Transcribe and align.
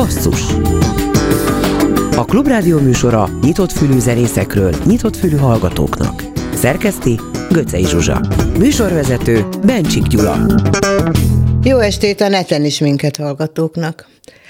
Basszus 0.00 0.40
A 2.16 2.24
Klubrádió 2.24 2.78
műsora 2.78 3.28
nyitott 3.42 3.72
fülű 3.72 3.98
zenészekről, 3.98 4.74
nyitott 4.84 5.16
fülű 5.16 5.36
hallgatóknak. 5.36 6.24
Szerkeszti 6.54 7.20
Göcej 7.50 7.82
Zsuzsa. 7.82 8.20
Műsorvezető 8.58 9.48
Bencsik 9.64 10.02
Gyula. 10.02 10.46
Jó 11.62 11.78
estét 11.78 12.20
a 12.20 12.28
neten 12.28 12.64
is 12.64 12.78
minket 12.78 13.16
hallgatóknak. 13.16 14.08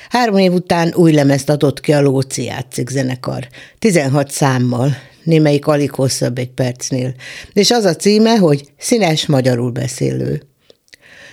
Három 0.09 0.37
év 0.37 0.53
után 0.53 0.93
új 0.95 1.13
lemezt 1.13 1.49
adott 1.49 1.81
ki 1.81 1.93
a 1.93 2.01
Lóci 2.01 2.45
játszik 2.45 2.89
zenekar. 2.89 3.49
16 3.79 4.31
számmal, 4.31 4.97
némelyik 5.25 5.67
alig 5.67 5.91
hosszabb 5.91 6.39
egy 6.39 6.51
percnél. 6.51 7.15
És 7.53 7.71
az 7.71 7.85
a 7.85 7.95
címe, 7.95 8.37
hogy 8.37 8.73
Színes 8.79 9.27
magyarul 9.27 9.71
beszélő. 9.71 10.50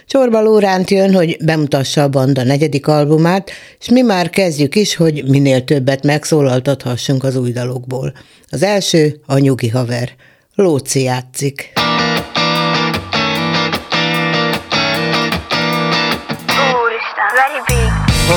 Csorba 0.08 0.42
Lóránt 0.42 0.90
jön, 0.90 1.14
hogy 1.14 1.38
bemutassa 1.44 2.04
a 2.04 2.10
banda 2.10 2.44
negyedik 2.44 2.88
albumát, 2.88 3.52
és 3.80 3.90
mi 3.90 4.02
már 4.02 4.30
kezdjük 4.30 4.76
is, 4.76 4.96
hogy 4.96 5.24
minél 5.30 5.64
többet 5.64 6.04
megszólaltathassunk 6.04 7.24
az 7.24 7.36
új 7.36 7.52
dalokból. 7.52 8.14
Az 8.50 8.64
első 8.64 9.20
a 9.26 9.38
nyugi 9.38 9.70
haver. 9.70 10.10
Lóci 10.56 11.02
játszik. 11.02 11.74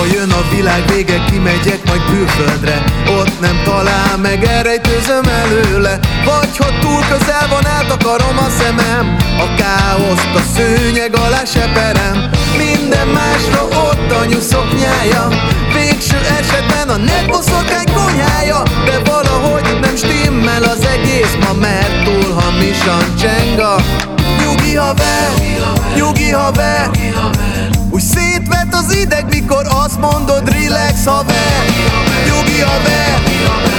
Ha 0.00 0.06
jön 0.06 0.30
a 0.30 0.54
világ 0.54 0.82
vége, 0.86 1.24
kimegyek 1.30 1.80
majd 1.86 2.04
külföldre. 2.04 2.84
Ott 3.18 3.40
nem 3.40 3.60
talál 3.64 4.16
meg, 4.16 4.44
elrejtőzöm 4.44 5.24
előle. 5.24 5.98
Vagy 6.24 6.56
ha 6.58 6.66
túl 6.80 7.00
közel 7.10 7.48
van, 7.48 7.66
eltakarom 7.66 8.38
a 8.38 8.48
szemem. 8.58 9.16
A 9.38 9.54
káoszt 9.56 10.34
a 10.34 10.40
szőnyeg 10.54 11.16
alá 11.16 11.44
seperem. 11.44 12.30
Minden 12.56 13.08
másra 13.08 13.62
ott 13.64 14.10
a 14.20 14.24
nyuszoknyája 14.24 15.28
Végső 15.74 16.18
esetben 16.38 16.88
a 16.88 16.96
netboszokány 16.96 17.92
konyhája. 17.94 18.62
De 18.84 18.98
valahogy 19.10 19.78
nem 19.80 19.96
stimmel 19.96 20.62
az 20.62 20.86
egész 20.86 21.36
ma 21.40 21.52
Mert 21.60 22.04
túl 22.04 22.32
hamisan 22.32 23.16
csenga 23.20 23.76
Nyugi 24.42 24.74
haver, 24.74 25.30
nyugi 25.96 26.30
haver. 26.30 26.90
úgy 26.90 27.00
szétvet 27.00 27.49
az 28.80 28.96
ideg, 28.96 29.24
mikor 29.28 29.66
azt 29.84 29.98
mondod 29.98 30.48
relax 30.48 31.04
haver 31.04 31.64
Nyugi 32.26 32.60
haver, 32.60 33.20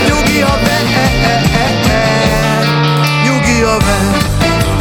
nyugi 0.07 0.39
haver 0.39 0.83
eh, 0.83 1.23
eh, 1.23 1.44
eh, 1.53 1.89
eh. 1.89 2.67
Nyugi 3.25 3.61
haver, 3.63 4.05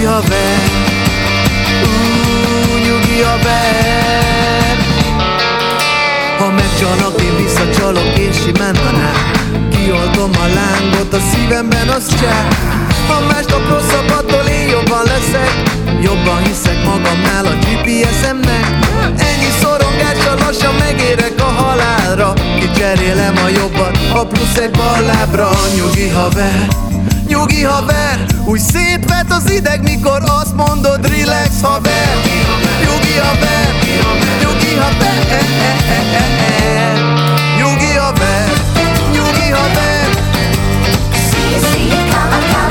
haver, 0.09 0.82
visszacsalok 7.93 8.17
és 8.17 8.35
simán 8.35 8.73
tanár. 8.73 9.15
Kioltom 9.69 10.31
a 10.33 10.47
lángot 10.53 11.13
a 11.13 11.19
szívemben, 11.31 11.87
az 11.87 12.07
csá. 12.21 12.47
Ha 13.07 13.19
másnap 13.27 13.69
rosszabb, 13.69 14.09
attól 14.09 14.45
én 14.47 14.69
jobban 14.69 15.03
leszek. 15.03 15.63
Jobban 16.01 16.43
hiszek 16.43 16.83
magamnál 16.83 17.45
a 17.45 17.55
GPS-emnek 17.63 18.65
Ennyi 19.17 19.49
szorongással 19.61 20.37
lassan 20.37 20.75
megérek 20.75 21.33
a 21.37 21.61
halálra. 21.61 22.33
Kicserélem 22.59 23.35
a 23.45 23.47
jobbat, 23.47 23.97
a 24.13 24.25
plusz 24.25 24.57
egy 24.57 24.71
ballábra 24.71 25.49
Nyugi 25.75 26.09
haver, 26.09 26.67
nyugi 27.27 27.63
haver 27.63 28.25
Úgy 28.45 28.59
szétvet 28.59 29.31
az 29.31 29.51
ideg, 29.51 29.81
mikor 29.81 30.21
azt 30.41 30.55
mondod 30.55 31.07
relax 31.07 31.49
haver. 31.61 32.15
Nyugi 32.83 33.17
haver, 33.17 33.73
nyugi 34.41 34.75
haver 34.75 35.25
eh, 35.29 35.45
eh, 35.89 37.22
nyugi 39.53 39.69
haver 39.71 40.23
Nyugi 42.33 42.62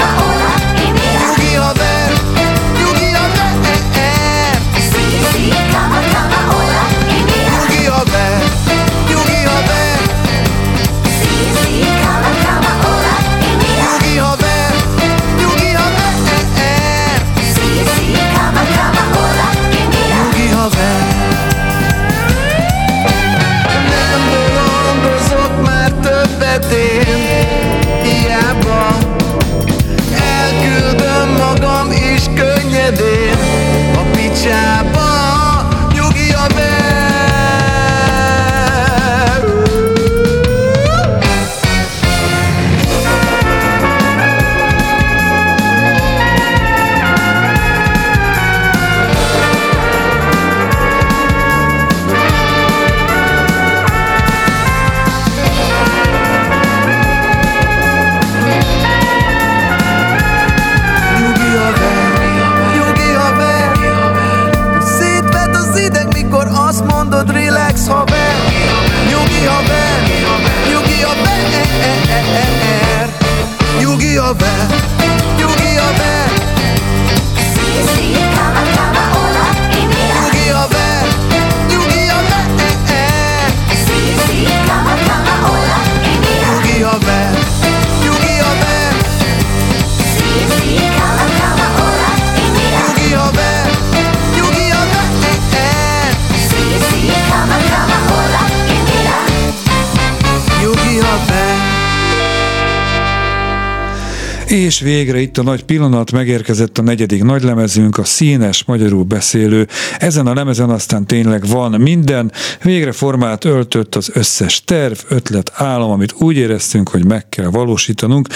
És 104.72 104.81
végre 104.81 105.21
itt 105.21 105.38
a 105.38 105.43
nagy 105.43 105.65
pillanat, 105.65 106.12
megérkezett 106.12 106.78
a 106.78 106.83
negyedik 106.83 107.22
nagylemezünk, 107.22 107.99
a 107.99 108.05
színes, 108.05 108.65
magyarul 108.65 109.03
beszélő. 109.03 109.69
Ezen 109.99 110.27
a 110.27 110.34
lemezen 110.34 110.71
aztán 110.71 111.06
tényleg 111.06 111.47
van 111.47 111.81
minden, 111.81 112.33
végre 112.62 112.93
formát 112.93 113.44
öltött 113.44 113.94
az 113.94 114.11
összes 114.15 114.65
terv, 114.65 114.99
ötlet, 115.09 115.53
álom, 115.55 115.91
amit 115.91 116.15
úgy 116.19 116.37
éreztünk, 116.37 116.88
hogy 116.88 117.05
meg 117.05 117.29
kell 117.29 117.47
valósítanunk. 117.47 118.29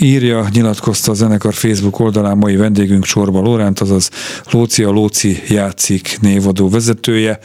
Írja, 0.00 0.48
nyilatkozta 0.52 1.10
a 1.10 1.14
zenekar 1.14 1.54
Facebook 1.54 1.98
oldalán 1.98 2.36
mai 2.36 2.56
vendégünk 2.56 3.04
Csorba 3.04 3.40
Lóránt, 3.40 3.80
azaz 3.80 4.10
Lóci 4.50 4.82
a 4.82 4.90
Lóci 4.90 5.42
játszik 5.48 6.18
névadó 6.20 6.68
vezetője. 6.68 7.38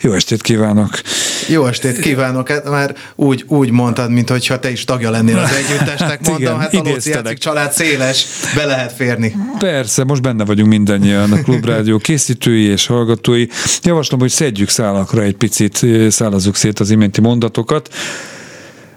Jó 0.00 0.12
estét 0.12 0.42
kívánok! 0.42 1.00
Jó 1.48 1.66
estét 1.66 1.98
kívánok! 1.98 2.48
Hát 2.48 2.70
már 2.70 2.94
úgy, 3.14 3.44
úgy 3.48 3.70
mondtad, 3.70 4.10
mintha 4.10 4.58
te 4.58 4.70
is 4.70 4.84
tagja 4.84 5.10
lennél 5.10 5.38
az 5.38 5.50
együttesnek, 5.52 6.26
mondom, 6.26 6.42
Igen, 6.42 6.58
hát 6.58 6.74
a 6.74 6.82
Lóci 6.82 7.10
játszik 7.10 7.38
család 7.38 7.72
széles, 7.72 8.26
be 8.54 8.64
lehet 8.64 8.92
férni. 8.92 9.36
Persze, 9.58 10.04
most 10.04 10.22
benne 10.22 10.44
vagyunk 10.44 10.68
mindannyian, 10.68 11.32
a 11.32 11.42
Klubrádió 11.42 11.98
készítői 11.98 12.64
és 12.64 12.86
hallgatói. 12.86 13.46
Javaslom, 13.82 14.20
hogy 14.20 14.30
szedjük 14.30 14.68
szálakra 14.68 15.22
egy 15.22 15.36
picit, 15.36 15.86
szállazzuk 16.08 16.56
szét 16.56 16.80
az 16.80 16.90
iménti 16.90 17.20
mondatokat. 17.20 17.88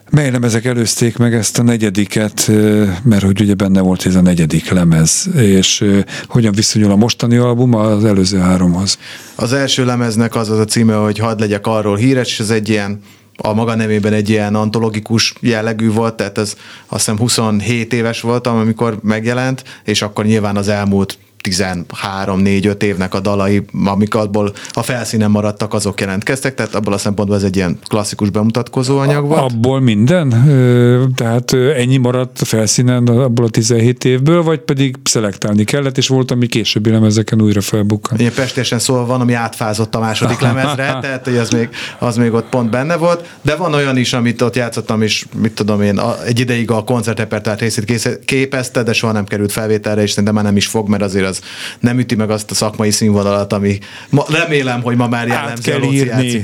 Mely 0.09 0.31
lemezek 0.31 0.65
előzték 0.65 1.17
meg 1.17 1.33
ezt 1.33 1.59
a 1.59 1.63
negyediket, 1.63 2.51
mert 3.03 3.23
hogy 3.23 3.41
ugye 3.41 3.53
benne 3.53 3.81
volt 3.81 4.05
ez 4.05 4.15
a 4.15 4.21
negyedik 4.21 4.69
lemez, 4.69 5.29
és 5.35 5.85
hogyan 6.27 6.53
viszonyul 6.53 6.91
a 6.91 6.95
mostani 6.95 7.37
album 7.37 7.73
az 7.73 8.05
előző 8.05 8.37
háromhoz? 8.37 8.97
Az 9.35 9.53
első 9.53 9.85
lemeznek 9.85 10.35
az 10.35 10.49
az 10.49 10.59
a 10.59 10.65
címe, 10.65 10.95
hogy 10.95 11.17
hadd 11.17 11.39
legyek 11.39 11.67
arról 11.67 11.95
híres, 11.95 12.27
és 12.27 12.39
ez 12.39 12.49
egy 12.49 12.69
ilyen 12.69 12.99
a 13.37 13.53
maga 13.53 13.75
nevében 13.75 14.13
egy 14.13 14.29
ilyen 14.29 14.55
antológikus 14.55 15.33
jellegű 15.39 15.91
volt, 15.91 16.15
tehát 16.15 16.37
ez 16.37 16.55
azt 16.87 17.05
hiszem 17.05 17.17
27 17.17 17.93
éves 17.93 18.21
voltam, 18.21 18.57
amikor 18.57 18.99
megjelent, 19.01 19.63
és 19.83 20.01
akkor 20.01 20.25
nyilván 20.25 20.55
az 20.55 20.67
elmúlt 20.67 21.17
13-4-5 21.49 22.81
évnek 22.81 23.13
a 23.13 23.19
dalai, 23.19 23.65
amik 23.85 24.15
abból 24.15 24.53
a 24.71 24.81
felszínen 24.81 25.31
maradtak, 25.31 25.73
azok 25.73 25.99
jelentkeztek, 25.99 26.53
tehát 26.53 26.75
abból 26.75 26.93
a 26.93 26.97
szempontból 26.97 27.37
ez 27.37 27.43
egy 27.43 27.55
ilyen 27.55 27.79
klasszikus 27.87 28.29
bemutatkozó 28.29 28.97
anyag 28.97 29.27
volt. 29.27 29.51
Abból 29.51 29.79
minden? 29.79 30.29
Tehát 31.15 31.53
ennyi 31.53 31.97
maradt 31.97 32.41
a 32.41 32.45
felszínen 32.45 33.07
abból 33.07 33.45
a 33.45 33.49
17 33.49 34.05
évből, 34.05 34.43
vagy 34.43 34.59
pedig 34.59 34.95
szelektálni 35.03 35.63
kellett, 35.63 35.97
és 35.97 36.07
volt, 36.07 36.31
ami 36.31 36.47
későbbi 36.47 36.89
lemezeken 36.89 37.41
újra 37.41 37.61
felbukkan? 37.61 38.19
Ilyen 38.19 38.33
pestésen 38.35 38.79
szól 38.79 39.05
van, 39.05 39.21
ami 39.21 39.33
átfázott 39.33 39.95
a 39.95 39.99
második 39.99 40.39
lemezre, 40.49 40.97
tehát 41.01 41.23
hogy 41.23 41.37
az 41.37 41.49
még, 41.49 41.69
az 41.99 42.17
még 42.17 42.33
ott 42.33 42.49
pont 42.49 42.69
benne 42.69 42.95
volt, 42.95 43.37
de 43.41 43.55
van 43.55 43.73
olyan 43.73 43.97
is, 43.97 44.13
amit 44.13 44.41
ott 44.41 44.55
játszottam, 44.55 45.01
és 45.01 45.25
mit 45.41 45.51
tudom 45.51 45.81
én, 45.81 46.01
egy 46.25 46.39
ideig 46.39 46.71
a 46.71 46.83
koncertrepertár 46.83 47.59
részét 47.59 48.19
képezte, 48.25 48.83
de 48.83 48.93
soha 48.93 49.13
nem 49.13 49.25
került 49.25 49.51
felvételre, 49.51 50.01
és 50.01 50.09
szerintem 50.09 50.33
már 50.33 50.43
nem 50.43 50.55
is 50.55 50.67
fog, 50.67 50.89
mert 50.89 51.03
azért 51.03 51.25
az 51.25 51.32
nem 51.79 51.99
üti 51.99 52.15
meg 52.15 52.29
azt 52.29 52.51
a 52.51 52.53
szakmai 52.53 52.91
színvonalat, 52.91 53.53
ami 53.53 53.77
ma, 54.09 54.25
remélem, 54.29 54.81
hogy 54.81 54.95
ma 54.95 55.07
már 55.07 55.27
jellemző 55.27 55.71
kell 55.71 55.81
írni. 55.81 56.41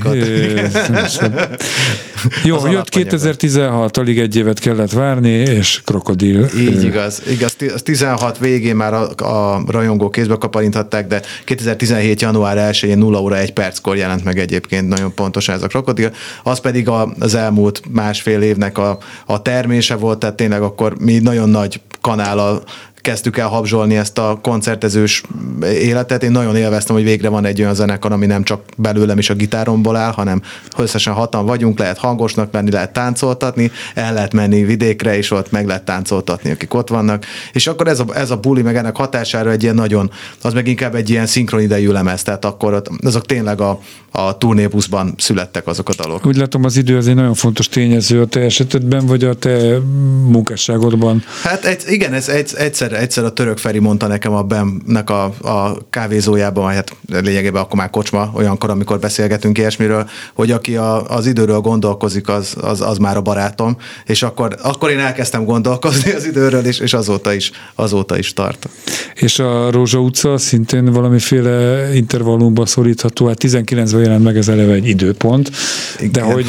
Jó, 2.44 2.56
az 2.56 2.70
jött 2.70 2.88
2016, 2.88 3.96
alig 3.96 4.18
egy 4.18 4.36
évet 4.36 4.58
kellett 4.58 4.92
várni, 4.92 5.30
és 5.30 5.80
krokodil. 5.84 6.48
Így 6.58 6.84
igaz, 6.84 7.22
igaz. 7.30 7.56
16 7.82 8.38
végén 8.38 8.76
már 8.76 8.94
a, 8.94 9.10
a 9.16 9.62
rajongó 9.66 10.10
kézbe 10.10 10.36
kaparinthatták, 10.36 11.06
de 11.06 11.22
2017. 11.44 12.20
január 12.20 12.72
1-én 12.72 12.98
0 12.98 13.20
óra 13.20 13.36
1 13.36 13.52
perckor 13.52 13.96
jelent 13.96 14.24
meg 14.24 14.38
egyébként 14.38 14.88
nagyon 14.88 15.14
pontosan 15.14 15.54
ez 15.54 15.62
a 15.62 15.66
krokodil. 15.66 16.12
Az 16.42 16.60
pedig 16.60 16.88
a, 16.88 17.12
az 17.18 17.34
elmúlt 17.34 17.82
másfél 17.92 18.42
évnek 18.42 18.78
a, 18.78 18.98
a 19.26 19.42
termése 19.42 19.94
volt, 19.94 20.18
tehát 20.18 20.36
tényleg 20.36 20.62
akkor 20.62 20.98
mi 20.98 21.18
nagyon 21.18 21.48
nagy 21.48 21.80
kanállal 22.00 22.62
kezdtük 23.00 23.36
el 23.36 23.48
habzsolni 23.48 23.96
ezt 23.96 24.18
a 24.18 24.38
koncertezős 24.42 25.22
életet. 25.62 26.22
Én 26.22 26.30
nagyon 26.30 26.56
élveztem, 26.56 26.94
hogy 26.94 27.04
végre 27.04 27.28
van 27.28 27.44
egy 27.44 27.60
olyan 27.60 27.74
zenekar, 27.74 28.12
ami 28.12 28.26
nem 28.26 28.42
csak 28.42 28.62
belőlem 28.76 29.18
is 29.18 29.30
a 29.30 29.34
gitáromból 29.34 29.96
áll, 29.96 30.12
hanem 30.12 30.42
összesen 30.76 31.12
hatan 31.12 31.46
vagyunk, 31.46 31.78
lehet 31.78 31.98
hangosnak 31.98 32.52
menni, 32.52 32.70
lehet 32.70 32.92
táncoltatni, 32.92 33.70
el 33.94 34.12
lehet 34.12 34.32
menni 34.32 34.64
vidékre, 34.64 35.16
és 35.16 35.30
ott 35.30 35.50
meg 35.50 35.66
lehet 35.66 35.84
táncoltatni, 35.84 36.50
akik 36.50 36.74
ott 36.74 36.88
vannak. 36.88 37.24
És 37.52 37.66
akkor 37.66 37.88
ez 37.88 38.00
a, 38.00 38.04
ez 38.14 38.30
a 38.30 38.36
buli, 38.36 38.62
meg 38.62 38.76
ennek 38.76 38.96
hatására 38.96 39.50
egy 39.50 39.62
ilyen 39.62 39.74
nagyon, 39.74 40.10
az 40.42 40.52
meg 40.52 40.68
inkább 40.68 40.94
egy 40.94 41.10
ilyen 41.10 41.26
szinkron 41.26 41.60
idejű 41.60 41.90
lemez, 41.90 42.22
tehát 42.22 42.44
akkor 42.44 42.82
azok 43.04 43.26
tényleg 43.26 43.60
a, 43.60 43.80
a 44.10 44.38
turnébuszban 44.38 45.14
születtek 45.16 45.66
azok 45.66 45.88
a 45.88 45.94
dalok. 45.94 46.26
Úgy 46.26 46.36
látom, 46.36 46.64
az 46.64 46.76
idő 46.76 46.96
az 46.96 47.08
egy 47.08 47.14
nagyon 47.14 47.34
fontos 47.34 47.68
tényező 47.68 48.20
a 48.20 48.26
te 48.26 48.40
esetedben, 48.40 49.06
vagy 49.06 49.24
a 49.24 49.34
te 49.34 49.78
munkásságodban. 50.26 51.22
Hát 51.42 51.64
egy, 51.64 51.82
igen, 51.86 52.12
ez 52.12 52.28
egy, 52.28 52.50
egyszer, 52.56 52.89
egyszer 52.92 53.24
a 53.24 53.32
török 53.32 53.58
Feri 53.58 53.78
mondta 53.78 54.06
nekem 54.06 54.32
a 54.32 54.42
Bemnek 54.42 55.10
a, 55.10 55.24
a 55.24 55.76
kávézójában, 55.90 56.72
hát 56.72 56.96
lényegében 57.08 57.62
akkor 57.62 57.78
már 57.78 57.90
kocsma, 57.90 58.30
olyankor, 58.34 58.70
amikor 58.70 58.98
beszélgetünk 58.98 59.58
ilyesmiről, 59.58 60.08
hogy 60.34 60.50
aki 60.50 60.76
a, 60.76 61.10
az 61.10 61.26
időről 61.26 61.58
gondolkozik, 61.60 62.28
az, 62.28 62.56
az, 62.60 62.80
az 62.80 62.98
már 62.98 63.16
a 63.16 63.20
barátom, 63.20 63.76
és 64.06 64.22
akkor, 64.22 64.56
akkor 64.62 64.90
én 64.90 64.98
elkezdtem 64.98 65.44
gondolkozni 65.44 66.12
az 66.12 66.26
időről, 66.26 66.64
és, 66.64 66.78
és 66.78 66.92
azóta 66.92 67.32
is, 67.32 67.50
azóta 67.74 68.18
is 68.18 68.32
tart. 68.32 68.68
És 69.14 69.38
a 69.38 69.70
Rózsa 69.70 69.98
utca 69.98 70.38
szintén 70.38 70.84
valamiféle 70.84 71.88
intervallumban 71.94 72.66
szorítható, 72.66 73.26
hát 73.26 73.38
19 73.38 73.92
jelent 73.92 74.24
meg 74.24 74.36
ez 74.36 74.48
eleve 74.48 74.72
egy 74.72 74.88
időpont, 74.88 75.50
Igen. 75.98 76.12
de 76.12 76.32
hogy 76.32 76.46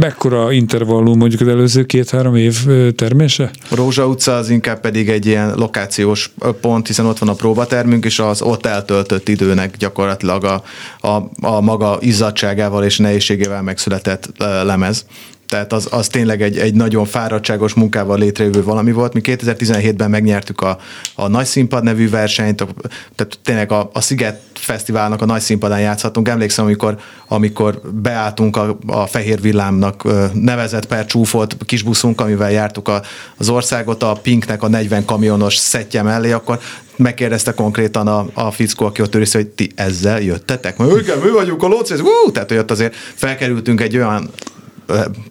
mekkora 0.00 0.52
intervallum 0.52 1.18
mondjuk 1.18 1.40
az 1.40 1.48
előző 1.48 1.84
két-három 1.84 2.36
év 2.36 2.66
termése? 2.94 3.50
Rózsa 3.70 4.06
utca 4.06 4.36
az 4.36 4.50
inkább 4.50 4.80
pedig 4.80 5.08
egy 5.08 5.26
ilyen 5.26 5.37
lokációs 5.54 6.30
pont, 6.60 6.86
hiszen 6.86 7.06
ott 7.06 7.18
van 7.18 7.28
a 7.28 7.34
próbatermünk, 7.34 8.04
és 8.04 8.18
az 8.18 8.42
ott 8.42 8.66
eltöltött 8.66 9.28
időnek 9.28 9.76
gyakorlatilag 9.76 10.44
a, 10.44 10.62
a, 11.00 11.30
a 11.40 11.60
maga 11.60 11.96
izzadságával 12.00 12.84
és 12.84 12.98
nehézségével 12.98 13.62
megszületett 13.62 14.28
lemez 14.38 15.04
tehát 15.48 15.72
az, 15.72 15.88
az 15.90 16.06
tényleg 16.06 16.42
egy, 16.42 16.58
egy 16.58 16.74
nagyon 16.74 17.04
fáradtságos 17.04 17.74
munkával 17.74 18.18
létrejövő 18.18 18.62
valami 18.62 18.92
volt. 18.92 19.12
Mi 19.12 19.20
2017-ben 19.24 20.10
megnyertük 20.10 20.60
a, 20.60 20.78
a 21.14 21.28
Nagy 21.28 21.46
Színpad 21.46 21.82
nevű 21.82 22.10
versenyt, 22.10 22.66
tehát 23.14 23.38
tényleg 23.42 23.72
a, 23.72 23.90
a 23.92 24.00
Sziget 24.00 24.40
Fesztiválnak 24.54 25.22
a 25.22 25.26
nagy 25.26 25.40
színpadán 25.40 25.80
játszhatunk. 25.80 26.28
Emlékszem, 26.28 26.64
amikor, 26.64 26.98
amikor 27.28 27.80
beálltunk 27.94 28.56
a, 28.56 28.78
a 28.86 29.06
Fehér 29.06 29.40
Villámnak 29.40 30.04
nevezett 30.32 30.86
per 30.86 31.06
csúfolt 31.06 31.56
kisbuszunk, 31.66 32.20
amivel 32.20 32.50
jártuk 32.50 32.88
a, 32.88 33.02
az 33.36 33.48
országot, 33.48 34.02
a 34.02 34.12
Pinknek 34.22 34.62
a 34.62 34.68
40 34.68 35.04
kamionos 35.04 35.56
szettje 35.56 36.02
mellé, 36.02 36.32
akkor 36.32 36.58
megkérdezte 36.96 37.54
konkrétan 37.54 38.06
a, 38.06 38.26
a 38.34 38.50
fickó, 38.50 38.86
aki 38.86 39.02
ott 39.02 39.14
őrisz, 39.14 39.32
hogy 39.32 39.46
ti 39.46 39.70
ezzel 39.74 40.20
jöttetek? 40.20 40.76
Mert 40.76 41.00
igen, 41.00 41.18
mi 41.18 41.30
vagyunk 41.30 41.62
a 41.62 41.66
lóci, 41.66 41.94
tehát 42.32 42.48
hogy 42.48 42.58
ott 42.58 42.70
azért 42.70 42.94
felkerültünk 43.14 43.80
egy 43.80 43.96
olyan 43.96 44.30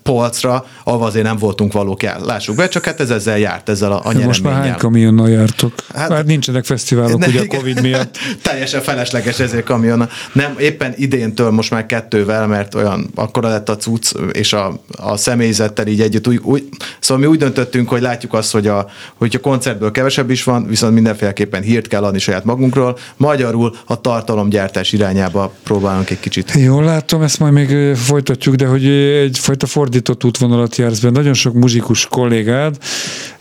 polcra, 0.03 0.65
ahol 0.83 1.05
azért 1.05 1.25
nem 1.25 1.37
voltunk 1.37 1.73
valók, 1.73 2.01
lássuk 2.01 2.55
be, 2.55 2.67
csak 2.67 2.85
hát 2.85 2.99
ez 2.99 3.09
ezzel 3.09 3.37
járt, 3.37 3.69
ezzel 3.69 3.91
a, 3.91 4.01
a 4.03 4.13
Most 4.13 4.43
már 4.43 4.53
hány 4.53 4.77
kamionnal 4.77 5.29
jártok? 5.29 5.73
Hát, 5.93 6.09
már 6.09 6.25
nincsenek 6.25 6.65
fesztiválok, 6.65 7.19
ne, 7.19 7.27
ugye 7.27 7.41
a 7.41 7.45
Covid 7.47 7.81
miatt. 7.81 8.17
Teljesen 8.41 8.81
felesleges 8.81 9.39
ezért 9.39 9.63
kamion. 9.63 10.09
Nem, 10.33 10.55
éppen 10.59 10.93
idéntől 10.95 11.51
most 11.51 11.71
már 11.71 11.85
kettővel, 11.85 12.47
mert 12.47 12.75
olyan 12.75 13.09
akkora 13.15 13.49
lett 13.49 13.69
a 13.69 13.77
cucc, 13.77 14.11
és 14.31 14.53
a, 14.53 14.81
a 14.97 15.17
személyzettel 15.17 15.87
így 15.87 16.01
együtt. 16.01 16.27
Úgy, 16.27 16.39
úgy, 16.43 16.63
szóval 16.99 17.23
mi 17.23 17.29
úgy 17.29 17.39
döntöttünk, 17.39 17.89
hogy 17.89 18.01
látjuk 18.01 18.33
azt, 18.33 18.51
hogy 18.51 18.67
a, 18.67 18.87
hogy 19.15 19.35
a 19.35 19.39
koncertből 19.39 19.91
kevesebb 19.91 20.29
is 20.29 20.43
van, 20.43 20.67
viszont 20.67 20.93
mindenféleképpen 20.93 21.61
hírt 21.61 21.87
kell 21.87 22.03
adni 22.03 22.19
saját 22.19 22.43
magunkról. 22.43 22.97
Magyarul 23.17 23.75
a 23.85 24.01
tartalomgyártás 24.01 24.93
irányába 24.93 25.53
próbálunk 25.63 26.09
egy 26.09 26.19
kicsit. 26.19 26.51
Jól 26.55 26.83
látom, 26.83 27.21
ezt 27.21 27.39
majd 27.39 27.53
még 27.53 27.95
folytatjuk, 27.95 28.55
de 28.55 28.65
hogy 28.65 28.85
egy 28.85 29.37
egyfajta 29.49 29.79
fordított 29.79 30.23
útvonalat 30.23 30.75
jársz 30.75 30.99
be. 30.99 31.09
Nagyon 31.09 31.33
sok 31.33 31.53
muzsikus 31.53 32.05
kollégád 32.05 32.77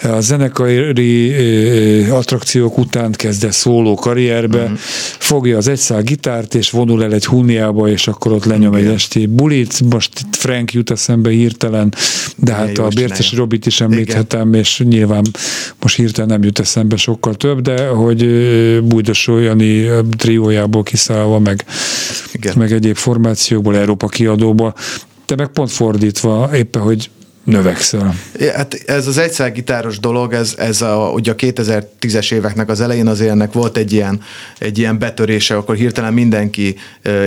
a 0.02 0.20
zenekari 0.20 2.04
attrakciók 2.10 2.78
után 2.78 3.12
kezd 3.12 3.50
szóló 3.50 3.94
karrierbe, 3.94 4.62
uh-huh. 4.62 4.78
fogja 5.18 5.56
az 5.56 5.68
egyszál 5.68 6.02
gitárt, 6.02 6.54
és 6.54 6.70
vonul 6.70 7.04
el 7.04 7.12
egy 7.12 7.26
húniába, 7.26 7.88
és 7.88 8.08
akkor 8.08 8.32
ott 8.32 8.44
lenyom 8.44 8.72
Igen. 8.72 8.86
egy 8.86 8.94
esti 8.94 9.26
bulit. 9.26 9.80
Most 9.90 10.20
itt 10.20 10.36
Frank 10.36 10.72
jut 10.72 10.90
eszembe 10.90 11.30
hirtelen, 11.30 11.94
de 12.36 12.52
hát 12.52 12.70
Igen, 12.70 12.84
a 12.84 12.88
Bérces 12.88 13.32
Robit 13.32 13.66
is 13.66 13.80
említhetem, 13.80 14.48
Igen. 14.48 14.60
és 14.60 14.82
nyilván 14.84 15.24
most 15.80 15.96
hirtelen 15.96 16.28
nem 16.28 16.42
jut 16.42 16.58
eszembe 16.58 16.96
sokkal 16.96 17.34
több, 17.34 17.60
de 17.60 17.86
hogy 17.86 18.26
Bújdos 18.84 19.26
Jani 19.26 19.88
triójából 20.16 20.82
kiszállva, 20.82 21.38
meg, 21.38 21.64
Igen. 22.32 22.54
meg 22.56 22.72
egyéb 22.72 22.96
formációkból, 22.96 23.76
Európa 23.76 24.06
kiadóból, 24.06 24.74
te 25.26 25.34
meg 25.34 25.48
pont 25.48 25.70
fordítva, 25.70 26.50
éppen, 26.54 26.82
hogy 26.82 27.10
növekszel. 27.46 28.14
Hát 28.54 28.74
ez 28.86 29.06
az 29.06 29.18
egyszergitáros 29.18 29.98
dolog, 29.98 30.32
ez, 30.32 30.54
ez 30.58 30.82
a, 30.82 31.10
ugye 31.14 31.32
a 31.32 31.34
2010-es 31.34 32.32
éveknek 32.32 32.68
az 32.68 32.80
elején 32.80 33.06
azért 33.06 33.30
ennek 33.30 33.52
volt 33.52 33.76
egy 33.76 33.92
ilyen, 33.92 34.20
egy 34.58 34.78
ilyen 34.78 34.98
betörése, 34.98 35.56
akkor 35.56 35.74
hirtelen 35.74 36.12
mindenki 36.12 36.76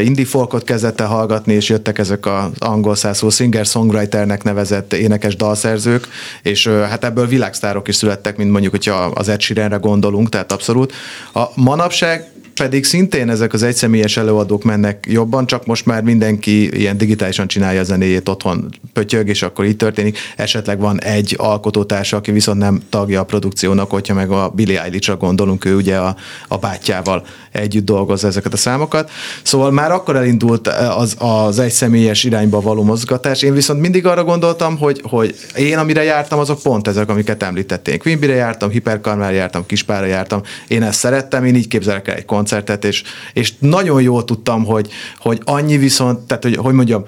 indie 0.04 0.26
folkot 0.26 0.64
kezdett 0.64 1.00
hallgatni, 1.00 1.54
és 1.54 1.70
jöttek 1.70 1.98
ezek 1.98 2.26
az 2.26 2.50
angol 2.58 2.96
szászó 2.96 3.30
singer-songwriternek 3.30 4.44
nevezett 4.44 4.94
énekes 4.94 5.36
dalszerzők, 5.36 6.08
és 6.44 6.68
hát 6.68 7.04
ebből 7.04 7.28
világsztárok 7.28 7.88
is 7.88 7.96
születtek, 7.96 8.38
mint 8.38 8.52
mondjuk, 8.52 8.72
hogyha 8.72 8.94
az 8.94 9.30
Ed 9.30 9.42
Sheeranre 9.42 9.76
gondolunk, 9.76 10.30
tehát 10.30 10.52
abszolút. 10.52 10.94
A 11.34 11.44
manapság 11.56 12.28
pedig 12.60 12.86
szintén 12.86 13.30
ezek 13.30 13.54
az 13.54 13.64
egyszemélyes 13.64 14.18
előadók 14.18 14.64
mennek 14.64 15.06
jobban, 15.08 15.48
csak 15.48 15.66
most 15.66 15.86
már 15.86 16.04
mindenki 16.04 16.78
ilyen 16.78 16.98
digitálisan 16.98 17.48
csinálja 17.48 17.80
a 17.80 17.84
zenéjét 17.84 18.30
otthon 18.30 18.70
pötyög, 18.94 19.28
és 19.28 19.42
akkor 19.42 19.66
így 19.66 19.76
történik. 19.76 20.18
Esetleg 20.36 20.80
van 20.80 21.02
egy 21.02 21.36
alkotótársa, 21.38 22.18
aki 22.18 22.32
viszont 22.32 22.60
nem 22.60 22.82
tagja 22.90 23.20
a 23.20 23.24
produkciónak, 23.24 23.90
hogyha 23.90 24.14
meg 24.14 24.32
a 24.32 24.50
Billie 24.56 24.82
Eilish-ra 24.82 25.18
gondolunk, 25.18 25.66
ő 25.66 25.76
ugye 25.76 25.98
a, 25.98 26.16
a 26.48 26.58
bátyjával 26.58 27.26
együtt 27.52 27.86
dolgoz 27.86 28.24
ezeket 28.24 28.54
a 28.54 28.58
számokat. 28.58 29.12
Szóval 29.44 29.72
már 29.72 29.92
akkor 29.92 30.16
elindult 30.16 30.68
az, 30.68 31.16
az 31.18 31.60
egyszemélyes 31.60 32.24
irányba 32.24 32.62
való 32.62 32.84
mozgatás. 32.84 33.42
Én 33.42 33.54
viszont 33.54 33.80
mindig 33.80 34.06
arra 34.06 34.24
gondoltam, 34.24 34.78
hogy, 34.78 35.02
hogy 35.04 35.36
én 35.56 35.78
amire 35.78 36.04
jártam, 36.04 36.40
azok 36.40 36.62
pont 36.62 36.88
ezek, 36.88 37.10
amiket 37.10 37.44
említették. 37.44 38.02
Quimby-re 38.02 38.34
jártam, 38.34 38.70
Hiperkarmára 38.70 39.34
jártam, 39.34 39.66
Kispára 39.66 40.06
jártam. 40.06 40.42
Én 40.68 40.84
ezt 40.84 41.00
szerettem, 41.00 41.46
én 41.46 41.56
így 41.56 41.68
képzelek 41.68 42.08
el 42.08 42.16
egy 42.16 42.26
koncertet, 42.50 42.86
és, 42.86 43.04
és 43.34 43.54
nagyon 43.60 44.02
jól 44.02 44.24
tudtam, 44.24 44.66
hogy, 44.66 44.90
hogy 45.20 45.42
annyi 45.44 45.78
viszont, 45.78 46.20
tehát 46.20 46.44
hogy, 46.44 46.56
hogy 46.56 46.74
mondjam, 46.74 47.04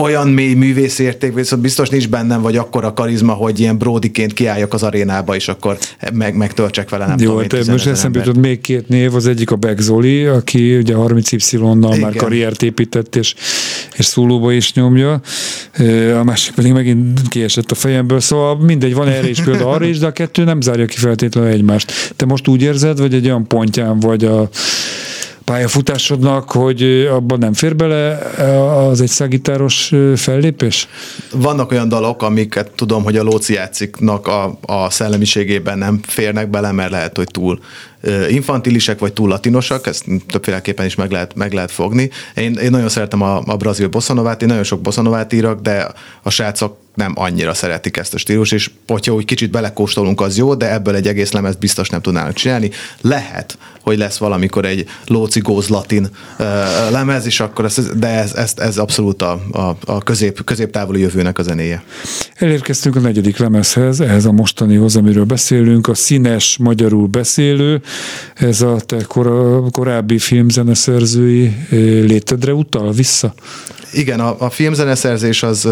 olyan 0.00 0.28
mély 0.28 0.54
művészérték, 0.54 1.34
viszont 1.34 1.62
biztos 1.62 1.88
nincs 1.88 2.08
bennem, 2.08 2.42
vagy 2.42 2.56
akkora 2.56 2.92
karizma, 2.92 3.32
hogy 3.32 3.60
ilyen 3.60 3.78
bródiként 3.78 4.32
kiálljak 4.32 4.74
az 4.74 4.82
arénába, 4.82 5.34
és 5.34 5.48
akkor 5.48 5.78
meg, 6.12 6.36
megtöltsek 6.36 6.88
vele, 6.90 7.06
nem 7.06 7.18
Jó, 7.18 7.40
tudom, 7.42 7.64
te 7.64 7.72
most 7.72 7.86
eszembe 7.86 8.18
jutott 8.18 8.36
még 8.36 8.60
két 8.60 8.88
név, 8.88 9.14
az 9.14 9.26
egyik 9.26 9.50
a 9.50 9.56
Begzoli, 9.56 10.24
aki 10.24 10.76
ugye 10.76 10.94
30Y-nal 10.96 12.00
már 12.00 12.14
karriert 12.14 12.62
épített, 12.62 13.16
és, 13.16 13.34
és 13.96 14.04
szólóba 14.04 14.52
is 14.52 14.72
nyomja, 14.72 15.20
a 16.18 16.24
másik 16.24 16.54
pedig 16.54 16.72
megint 16.72 17.28
kiesett 17.28 17.70
a 17.70 17.74
fejemből, 17.74 18.20
szóval 18.20 18.58
mindegy, 18.58 18.94
van 18.94 19.08
erre 19.08 19.28
is 19.28 19.40
például 19.42 19.70
arra 19.70 19.84
is, 19.84 19.98
de 19.98 20.06
a 20.06 20.12
kettő 20.12 20.44
nem 20.44 20.60
zárja 20.60 20.86
ki 20.86 20.96
feltétlenül 20.96 21.50
egymást. 21.50 22.12
Te 22.16 22.24
most 22.24 22.48
úgy 22.48 22.62
érzed, 22.62 22.98
vagy 22.98 23.14
egy 23.14 23.26
olyan 23.26 23.46
pontján 23.46 24.00
vagy 24.00 24.24
a 24.24 24.48
pályafutásodnak, 25.50 26.50
hogy 26.50 26.82
abban 27.12 27.38
nem 27.38 27.52
fér 27.52 27.76
bele 27.76 28.16
az 28.88 29.00
egy 29.00 29.08
szágitáros 29.08 29.92
fellépés? 30.16 30.88
Vannak 31.32 31.70
olyan 31.70 31.88
dalok, 31.88 32.22
amiket 32.22 32.70
tudom, 32.70 33.02
hogy 33.02 33.16
a 33.16 33.22
Lóci 33.22 33.52
játsziknak 33.52 34.26
a, 34.26 34.58
a 34.60 34.90
szellemiségében 34.90 35.78
nem 35.78 36.00
férnek 36.06 36.50
bele, 36.50 36.72
mert 36.72 36.90
lehet, 36.90 37.16
hogy 37.16 37.28
túl 37.30 37.58
infantilisek, 38.28 38.98
vagy 38.98 39.12
túl 39.12 39.28
latinosak, 39.28 39.86
ezt 39.86 40.04
többféleképpen 40.28 40.86
is 40.86 40.94
meg 40.94 41.10
lehet, 41.10 41.34
meg 41.34 41.52
lehet 41.52 41.70
fogni. 41.70 42.10
Én, 42.34 42.54
én 42.54 42.70
nagyon 42.70 42.88
szeretem 42.88 43.22
a, 43.22 43.42
a 43.46 43.56
brazil 43.56 43.88
bossanovát, 43.88 44.42
én 44.42 44.48
nagyon 44.48 44.64
sok 44.64 44.80
bossanovát 44.80 45.32
írok, 45.32 45.60
de 45.60 45.92
a 46.22 46.30
srácok 46.30 46.76
nem 46.94 47.12
annyira 47.14 47.54
szeretik 47.54 47.96
ezt 47.96 48.14
a 48.14 48.18
stílus, 48.18 48.52
és 48.52 48.70
hogyha 48.86 49.14
úgy 49.14 49.24
kicsit 49.24 49.50
belekóstolunk, 49.50 50.20
az 50.20 50.36
jó, 50.36 50.54
de 50.54 50.72
ebből 50.72 50.94
egy 50.94 51.06
egész 51.06 51.32
lemez 51.32 51.56
biztos 51.56 51.88
nem 51.88 52.00
tudnának 52.00 52.32
csinálni. 52.32 52.70
Lehet, 53.00 53.58
hogy 53.82 53.98
lesz 53.98 54.16
valamikor 54.16 54.64
egy 54.64 54.86
Lóci 55.06 55.40
Góz 55.40 55.68
latin 55.68 56.08
uh, 56.38 56.46
lemez, 56.90 57.26
és 57.26 57.40
akkor 57.40 57.64
ez, 57.64 57.90
de 57.96 58.08
ez, 58.08 58.34
ez, 58.34 58.52
ez 58.56 58.78
abszolút 58.78 59.22
a, 59.22 59.40
a, 59.52 59.76
a 59.84 60.02
közép, 60.02 60.44
középtávoli 60.44 61.00
jövőnek 61.00 61.38
a 61.38 61.42
zenéje. 61.42 61.82
Elérkeztünk 62.34 62.96
a 62.96 63.00
negyedik 63.00 63.38
lemezhez, 63.38 64.00
ehhez 64.00 64.24
a 64.24 64.32
mostanihoz, 64.32 64.96
amiről 64.96 65.24
beszélünk, 65.24 65.88
a 65.88 65.94
színes 65.94 66.56
magyarul 66.58 67.06
beszélő, 67.06 67.80
ez 68.34 68.60
a 68.60 68.76
te 68.86 69.02
kor, 69.02 69.62
korábbi 69.70 70.18
filmzeneszerzői 70.18 71.56
létedre 72.06 72.52
utal 72.52 72.92
vissza? 72.92 73.34
Igen, 73.92 74.20
a, 74.20 74.36
a 74.38 74.50
filmzeneszerzés 74.50 75.42
az 75.42 75.68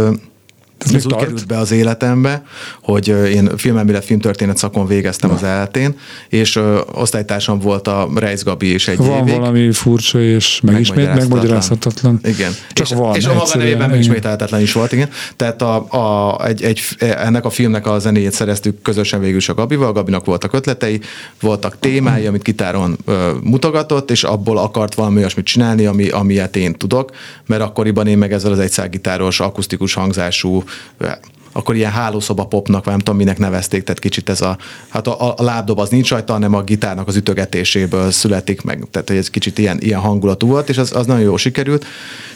ez, 0.78 0.94
ez 0.94 1.04
úgy 1.04 1.10
tart? 1.10 1.22
került 1.22 1.46
be 1.46 1.58
az 1.58 1.70
életembe, 1.70 2.42
hogy 2.82 3.08
én 3.08 3.56
filmelmélet, 3.56 4.04
filmtörténet 4.04 4.56
szakon 4.56 4.86
végeztem 4.86 5.30
Na. 5.30 5.36
az 5.36 5.42
eltén, 5.42 5.98
és 6.28 6.56
ö, 6.56 6.80
osztálytársam 6.92 7.58
volt 7.58 7.88
a 7.88 8.08
Reis 8.14 8.44
Gabi 8.44 8.66
és 8.66 8.88
egy 8.88 8.96
van 8.96 9.18
évig. 9.18 9.34
valami 9.34 9.72
furcsa 9.72 10.20
és 10.20 10.60
megismét, 10.60 11.14
megmagyarázhatatlan. 11.14 12.20
Igen. 12.24 12.52
Csak 12.72 12.90
és, 12.90 12.96
van. 12.96 13.14
És 13.14 13.26
a 13.26 13.34
maga 13.34 13.56
nevében 13.56 13.90
megismételhetetlen 13.90 14.60
is 14.60 14.72
volt, 14.72 14.92
igen. 14.92 15.08
Tehát 15.36 15.62
a, 15.62 15.86
a, 15.92 16.46
egy, 16.46 16.62
egy, 16.62 16.80
ennek 16.98 17.44
a 17.44 17.50
filmnek 17.50 17.86
a 17.86 17.98
zenéjét 17.98 18.32
szereztük 18.32 18.82
közösen 18.82 19.20
végül 19.20 19.36
is 19.36 19.48
a 19.48 19.54
Gabival, 19.54 19.88
a 19.88 19.92
Gabinak 19.92 20.24
voltak 20.24 20.52
ötletei, 20.52 21.00
voltak 21.40 21.76
témái, 21.80 22.26
amit 22.26 22.42
gitáron 22.42 22.96
ö, 23.04 23.30
mutogatott, 23.42 24.10
és 24.10 24.24
abból 24.24 24.58
akart 24.58 24.94
valami 24.94 25.18
olyasmit 25.18 25.44
csinálni, 25.44 25.86
ami, 25.86 26.08
amilyet 26.08 26.56
én 26.56 26.74
tudok, 26.74 27.10
mert 27.46 27.62
akkoriban 27.62 28.06
én 28.06 28.18
meg 28.18 28.32
ezzel 28.32 28.52
az 28.52 28.58
egyszágitáros, 28.58 29.40
akusztikus 29.40 29.94
hangzású 29.94 30.64
yeah. 31.00 31.18
Akkor 31.58 31.76
ilyen 31.76 31.90
hálószoba 31.90 32.44
popnak, 32.44 32.84
vagy 32.84 32.92
nem 32.92 33.02
tudom, 33.02 33.16
minek 33.16 33.38
nevezték, 33.38 33.82
tehát 33.82 34.00
kicsit 34.00 34.28
ez 34.28 34.40
a, 34.40 34.58
hát 34.88 35.06
a, 35.06 35.34
a 35.36 35.42
lábdob 35.42 35.78
az 35.78 35.88
nincs 35.88 36.10
rajta, 36.10 36.32
hanem 36.32 36.54
a 36.54 36.62
gitárnak 36.62 37.08
az 37.08 37.16
ütögetéséből 37.16 38.10
születik 38.10 38.62
meg, 38.62 38.84
tehát 38.90 39.08
hogy 39.08 39.16
ez 39.16 39.30
kicsit 39.30 39.58
ilyen, 39.58 39.78
ilyen 39.80 40.00
hangulatú 40.00 40.46
volt, 40.46 40.68
és 40.68 40.78
az, 40.78 40.96
az 40.96 41.06
nagyon 41.06 41.22
jól 41.22 41.38
sikerült, 41.38 41.84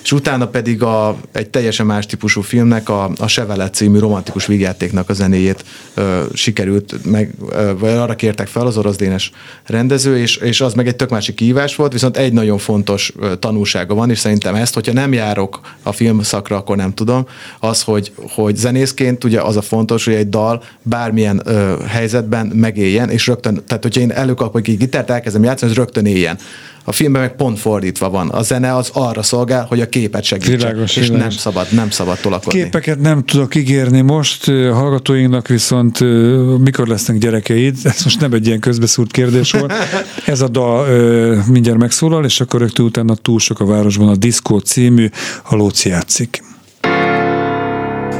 és 0.02 0.12
utána 0.12 0.46
pedig 0.46 0.82
a, 0.82 1.16
egy 1.32 1.48
teljesen 1.50 1.86
más 1.86 2.06
típusú 2.06 2.40
filmnek, 2.40 2.88
a, 2.88 3.10
a 3.18 3.26
Sevelet 3.26 3.74
című 3.74 3.98
romantikus 3.98 4.46
vígjátéknak 4.46 5.08
a 5.08 5.12
zenéjét 5.12 5.64
ö, 5.94 6.22
sikerült, 6.32 7.04
meg, 7.04 7.34
ö, 7.50 7.72
arra 7.80 8.14
kértek 8.14 8.46
fel 8.46 8.66
az 8.66 8.76
orosz 8.76 8.96
dénes 8.96 9.30
rendező, 9.66 10.18
és, 10.18 10.36
és 10.36 10.60
az 10.60 10.74
meg 10.74 10.86
egy 10.86 10.96
tök 10.96 11.10
másik 11.10 11.34
kihívás 11.34 11.76
volt, 11.76 11.92
viszont 11.92 12.16
egy 12.16 12.32
nagyon 12.32 12.58
fontos 12.58 13.12
tanulsága 13.38 13.94
van, 13.94 14.10
és 14.10 14.18
szerintem 14.18 14.54
ezt, 14.54 14.74
hogyha 14.74 14.92
nem 14.92 15.12
járok 15.12 15.60
a 15.82 15.92
filmszakra, 15.92 16.56
akkor 16.56 16.76
nem 16.76 16.94
tudom, 16.94 17.26
az, 17.60 17.82
hogy, 17.82 18.12
hogy 18.16 18.56
zenészként 18.56 19.11
ugye 19.24 19.40
az 19.40 19.56
a 19.56 19.62
fontos, 19.62 20.04
hogy 20.04 20.14
egy 20.14 20.28
dal 20.28 20.62
bármilyen 20.82 21.40
ö, 21.44 21.74
helyzetben 21.86 22.46
megéljen, 22.46 23.10
és 23.10 23.26
rögtön, 23.26 23.62
tehát 23.66 23.82
hogyha 23.82 24.00
én 24.00 24.10
előkapok 24.10 24.68
egy 24.68 24.76
gitárt, 24.76 25.10
elkezdem 25.10 25.44
játszani, 25.44 25.70
az 25.70 25.76
rögtön 25.76 26.06
éljen. 26.06 26.38
A 26.84 26.92
filmben 26.92 27.22
meg 27.22 27.36
pont 27.36 27.58
fordítva 27.58 28.10
van. 28.10 28.28
A 28.28 28.42
zene 28.42 28.76
az 28.76 28.90
arra 28.92 29.22
szolgál, 29.22 29.64
hogy 29.64 29.80
a 29.80 29.88
képet 29.88 30.24
segítse, 30.24 30.56
világos, 30.56 30.96
és 30.96 31.06
világos. 31.06 31.20
nem 31.20 31.30
szabad, 31.30 31.66
nem 31.70 31.90
szabad 31.90 32.18
tolakodni. 32.18 32.62
Képeket 32.62 33.00
nem 33.00 33.24
tudok 33.24 33.54
ígérni 33.54 34.00
most, 34.00 34.44
hallgatóinknak 34.50 35.48
viszont 35.48 36.00
mikor 36.58 36.86
lesznek 36.86 37.18
gyerekeid? 37.18 37.76
Ez 37.82 38.04
most 38.04 38.20
nem 38.20 38.32
egy 38.32 38.46
ilyen 38.46 38.60
közbeszúrt 38.60 39.10
kérdés 39.10 39.50
volt. 39.50 39.72
Ez 40.26 40.40
a 40.40 40.48
dal 40.48 40.86
mindjárt 41.48 41.78
megszólal, 41.78 42.24
és 42.24 42.40
akkor 42.40 42.60
rögtön 42.60 42.84
utána 42.84 43.14
túl 43.14 43.38
sok 43.38 43.60
a 43.60 43.64
városban 43.64 44.08
a 44.08 44.16
Disco 44.16 44.58
című, 44.58 45.08
a 45.42 45.54
Lóci 45.54 45.88
játszik. 45.88 46.42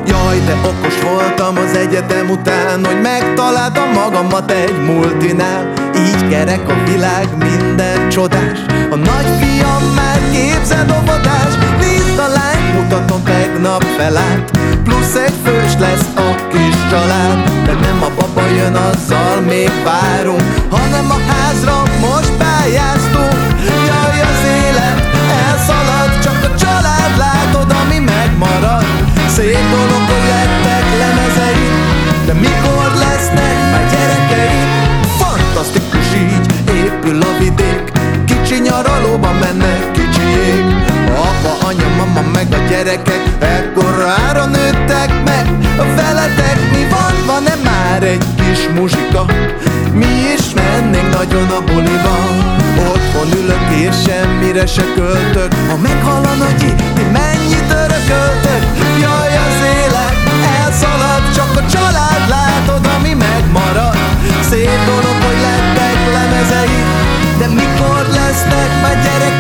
Jaj, 0.07 0.39
de 0.47 0.55
okos 0.65 1.01
voltam 1.03 1.57
az 1.57 1.77
egyetem 1.77 2.31
után 2.31 2.85
Hogy 2.85 3.01
megtaláltam 3.01 3.91
magamat 3.91 4.51
egy 4.51 4.85
multinál. 4.85 5.73
Így 5.97 6.29
kerek 6.29 6.69
a 6.69 6.75
világ 6.91 7.29
minden 7.39 8.09
csodás. 8.09 8.59
A 8.91 8.97
nagyfiam 8.97 9.83
már 9.95 10.21
képzeld 10.33 10.91
óvodás. 10.91 11.53
Nézd 11.81 12.19
a 12.19 12.29
lány, 12.29 12.75
mutatom 12.75 13.23
tegnap 13.25 13.85
felállt 13.97 14.51
Plusz 14.85 15.15
egy 15.15 15.35
fős 15.45 15.73
lesz 15.79 16.09
a 16.17 16.47
kis 16.49 16.77
család. 16.91 17.51
De 17.65 17.73
nem 17.73 18.03
a 18.03 18.11
baba 18.17 18.47
jön, 18.57 18.75
azzal 18.75 19.41
még 19.41 19.71
várunk 19.85 20.43
Hanem 20.71 21.11
a 21.11 21.33
házra 21.33 21.83
most 22.01 22.33
pályáztunk 22.39 23.32
Szép 29.37 29.71
dolog, 29.71 30.05
hogy 30.13 30.27
lettek 30.29 30.85
lemezei. 30.99 31.67
De 32.27 32.33
mikor 32.33 32.93
lesznek 33.05 33.57
már 33.71 33.85
gyerekei? 33.93 34.61
Fantasztikus 35.19 36.09
így 36.15 36.47
épül 36.85 37.23
a 37.23 37.39
vidék. 37.39 37.83
Kicsi 38.27 38.61
nyaralóba 38.61 39.33
mennek 39.41 39.91
kicsiék. 39.93 40.65
Apa, 41.31 41.67
anya, 41.67 41.89
mama 41.97 42.23
meg 42.33 42.47
a 42.51 42.69
gyerekek. 42.69 43.23
Ekkorára 43.39 44.45
nőttek 44.47 45.11
meg. 45.25 45.47
Veletek 45.97 46.59
mi 46.73 46.87
van, 46.91 47.15
van-e 47.27 47.55
már 47.65 48.03
egy 48.03 48.25
kis 48.37 48.69
muzsika? 48.75 49.25
Mi 49.93 50.13
is 50.37 50.45
mennénk 50.55 51.19
nagyon 51.19 51.49
a 51.49 51.61
buliba. 51.61 52.17
Otthon 52.91 53.29
ülök 53.41 53.67
és 53.71 53.95
semmire 54.07 54.67
se 54.67 54.85
költök. 54.95 55.53
Ha 55.69 55.77
meghal 55.77 56.25
a 56.25 56.35
nagyi, 56.35 56.75
ti 56.95 57.03
mennyit 57.13 57.71
örököltök? 57.71 58.82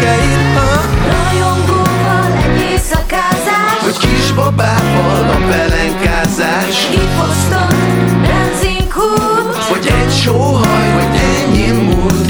Gyerekeid? 0.02 0.56
Ha? 0.56 0.80
Rajongókkal 1.14 2.32
egy 2.44 2.60
éjszakázás 2.70 3.78
Hogy 3.82 3.96
kisbabával 3.98 5.24
a 5.28 5.38
pelenkázás 5.50 6.76
hoztam 7.18 7.76
benzinkút 8.26 9.56
Hogy 9.70 9.86
egy 10.00 10.12
sóhaj, 10.12 10.90
hogy 10.98 11.20
ennyi 11.36 11.70
múlt 11.70 12.26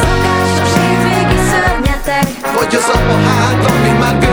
Szokásos 0.00 0.72
évvégi 0.90 1.40
szörnyetek 1.50 2.26
Hogy 2.56 2.74
az 2.74 2.88
apa 2.94 3.16
hát, 3.28 3.70
ami 3.70 3.98
már 3.98 4.18
görnyedte 4.18 4.31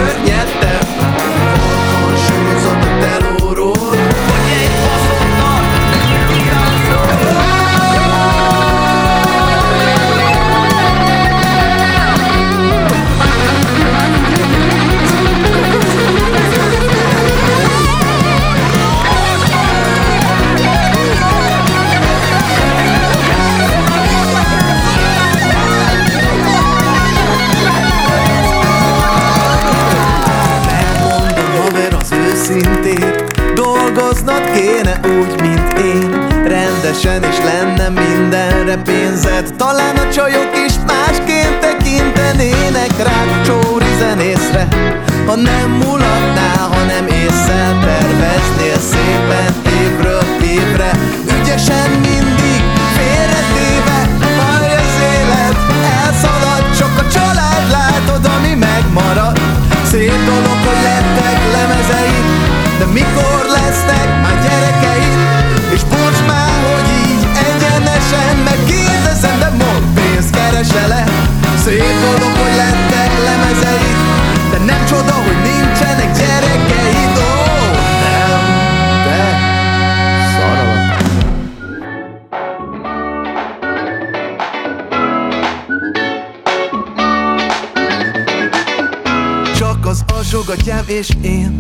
és 90.90 91.10
én 91.22 91.60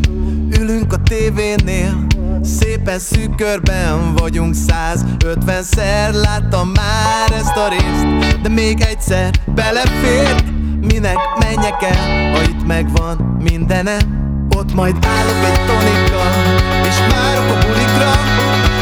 ülünk 0.59 0.93
a 0.93 0.97
tévénél. 0.97 2.07
Szépen 2.43 2.99
szűk 2.99 3.35
körben 3.35 4.15
vagyunk 4.15 4.55
150-szer 4.67 6.13
Láttam 6.13 6.71
már 6.75 7.31
ezt 7.31 7.55
a 7.55 7.67
részt. 7.69 8.41
De 8.41 8.49
még 8.49 8.81
egyszer 8.81 9.31
belefért 9.55 10.43
Minek 10.81 11.17
menjek 11.39 11.83
el, 11.83 12.31
ha 12.31 12.41
itt 12.41 12.65
megvan 12.65 13.37
mindenem 13.43 13.99
Ott 14.57 14.73
majd 14.73 14.95
állok 15.01 15.45
egy 15.45 15.65
tonikkal 15.65 16.31
És 16.83 16.97
várok 17.11 17.49
a 17.49 17.65
bulikra. 17.65 18.11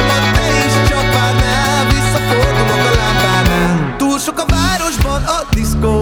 Ha 0.08 0.32
te 0.34 0.66
is 0.66 0.90
csak 0.90 1.14
várnál 1.14 1.86
Visszafordulok 1.86 2.92
a 2.92 2.96
lámpánál. 2.96 3.96
Túl 3.98 4.20
sok 4.20 4.40
a 4.40 4.46
városban 4.48 5.24
a 5.24 5.56
diszkó. 5.56 6.02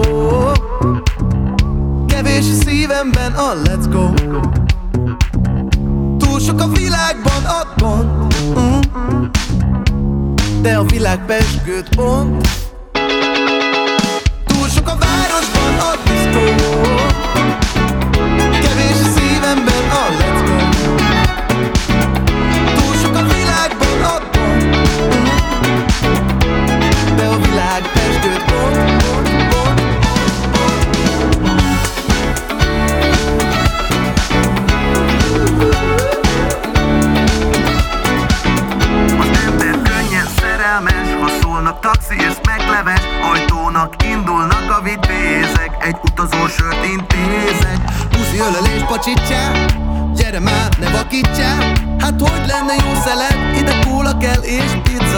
Kevés 2.06 2.44
a 2.50 2.64
szívemben 2.64 3.32
a 3.32 3.52
let's 3.64 3.86
go 3.90 4.15
De 10.66 10.76
a 10.76 10.84
világ 10.84 11.24
pesgőt 11.26 11.88
pont. 11.96 12.48
Túl 14.44 14.68
sok 14.68 14.88
a 14.88 14.96
városban 14.98 15.78
a 15.78 15.94
diszkó 16.04 16.65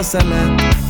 så 0.09 0.19
lätt 0.19 0.88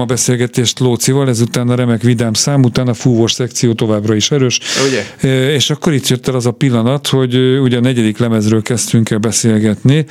a 0.00 0.04
beszélgetést 0.04 0.78
Lócival, 0.78 1.28
ezután 1.28 1.68
a 1.68 1.74
remek 1.74 2.02
vidám 2.02 2.32
szám, 2.32 2.62
utána 2.62 2.90
a 2.90 2.94
fúvós 2.94 3.32
szekció 3.32 3.72
továbbra 3.72 4.14
is 4.14 4.30
erős. 4.30 4.60
Ugye? 4.86 5.28
És 5.54 5.70
akkor 5.70 5.92
itt 5.92 6.08
jött 6.08 6.28
el 6.28 6.34
az 6.34 6.46
a 6.46 6.50
pillanat, 6.50 7.06
hogy 7.06 7.58
ugye 7.58 7.76
a 7.76 7.80
negyedik 7.80 8.18
lemezről 8.18 8.62
kezdtünk 8.62 9.10
el 9.10 9.18
beszélgetni, 9.18 10.06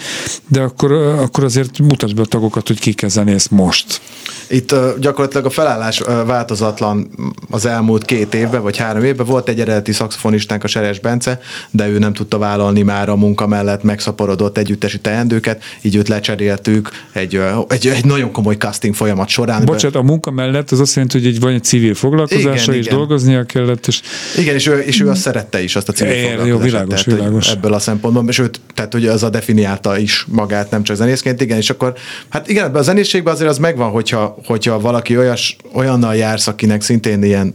de 0.48 0.62
akkor, 0.62 0.92
akkor 0.92 1.44
azért 1.44 1.80
mutasd 1.80 2.16
be 2.16 2.22
a 2.22 2.26
tagokat, 2.26 2.68
hogy 2.68 2.80
kik 2.80 3.04
zenész 3.08 3.48
most. 3.48 4.02
Itt 4.50 4.76
gyakorlatilag 5.00 5.46
a 5.46 5.50
felállás 5.50 6.02
változatlan 6.26 7.10
az 7.50 7.66
elmúlt 7.66 8.06
két 8.06 8.34
évben, 8.34 8.62
vagy 8.62 8.78
három 8.78 9.04
évben. 9.04 9.26
Volt 9.26 9.50
egy 9.50 9.60
eredeti 9.60 9.92
szaxofonistánk, 9.92 10.64
a 10.64 10.68
Seres 10.68 11.00
Bence, 11.00 11.40
de 11.72 11.88
ő 11.88 12.00
nem 12.00 12.14
tudta 12.14 12.38
vállalni 12.38 12.82
már 12.82 13.10
a 13.10 13.16
munka 13.16 13.48
mellett 13.48 13.84
megszaporodott 13.84 14.58
együttesi 14.58 15.00
teendőket, 15.00 15.64
így 15.82 15.96
őt 15.96 16.08
lecseréltük 16.08 16.90
egy, 17.12 17.42
egy, 17.68 17.88
egy 17.88 18.06
nagyon 18.06 18.32
komoly 18.32 18.56
casting 18.56 18.96
folyamat 18.96 19.28
során. 19.28 19.66
Bocsánat, 19.84 20.08
a 20.08 20.12
munka 20.12 20.32
mellett 20.32 20.72
az 20.72 20.80
azt 20.80 20.96
jelenti, 20.96 21.18
hogy 21.18 21.28
egy, 21.28 21.40
vagy 21.40 21.54
egy 21.54 21.64
civil 21.64 21.94
foglalkozása 21.94 22.64
Igen, 22.72 22.80
is 22.80 22.86
igen. 22.86 22.98
dolgoznia 22.98 23.44
kellett, 23.44 23.88
és 23.88 24.02
Igen, 24.38 24.56
és 24.56 24.68
ő, 24.68 24.80
és 24.80 25.02
ő 25.02 25.10
azt 25.10 25.22
szerette 25.22 25.62
is, 25.64 25.76
azt 25.76 25.90
a 25.90 25.92
civil 25.92 26.14
É, 26.14 26.22
jó, 26.22 26.30
foglalkozását, 26.30 26.66
világos, 26.66 27.04
tehát, 27.04 27.20
világos. 27.20 27.52
Ebből 27.52 27.74
a 27.74 27.80
szempontból, 27.80 28.26
és 28.28 28.40
őt, 28.40 28.62
tehát 28.74 28.94
hogy 28.94 29.08
az 29.08 29.24
a 29.24 29.30
definiálta 29.30 29.98
is 29.98 30.26
magát, 30.28 30.72
nem 30.72 30.84
csak 30.84 30.96
zenészként, 30.96 31.42
igen, 31.42 31.58
és 31.58 31.70
akkor, 31.70 31.94
hát 32.30 32.50
igen, 32.50 32.66
ebben 32.66 32.82
a 32.82 32.84
zenészségben 32.84 33.34
azért 33.34 33.50
az 33.50 33.58
megvan, 33.58 33.90
hogyha, 33.90 34.38
hogyha 34.46 34.80
valaki 34.80 35.18
olyas, 35.18 35.56
olyannal 35.74 36.16
jársz, 36.16 36.48
akinek 36.48 36.82
szintén 36.82 37.24
ilyen 37.24 37.54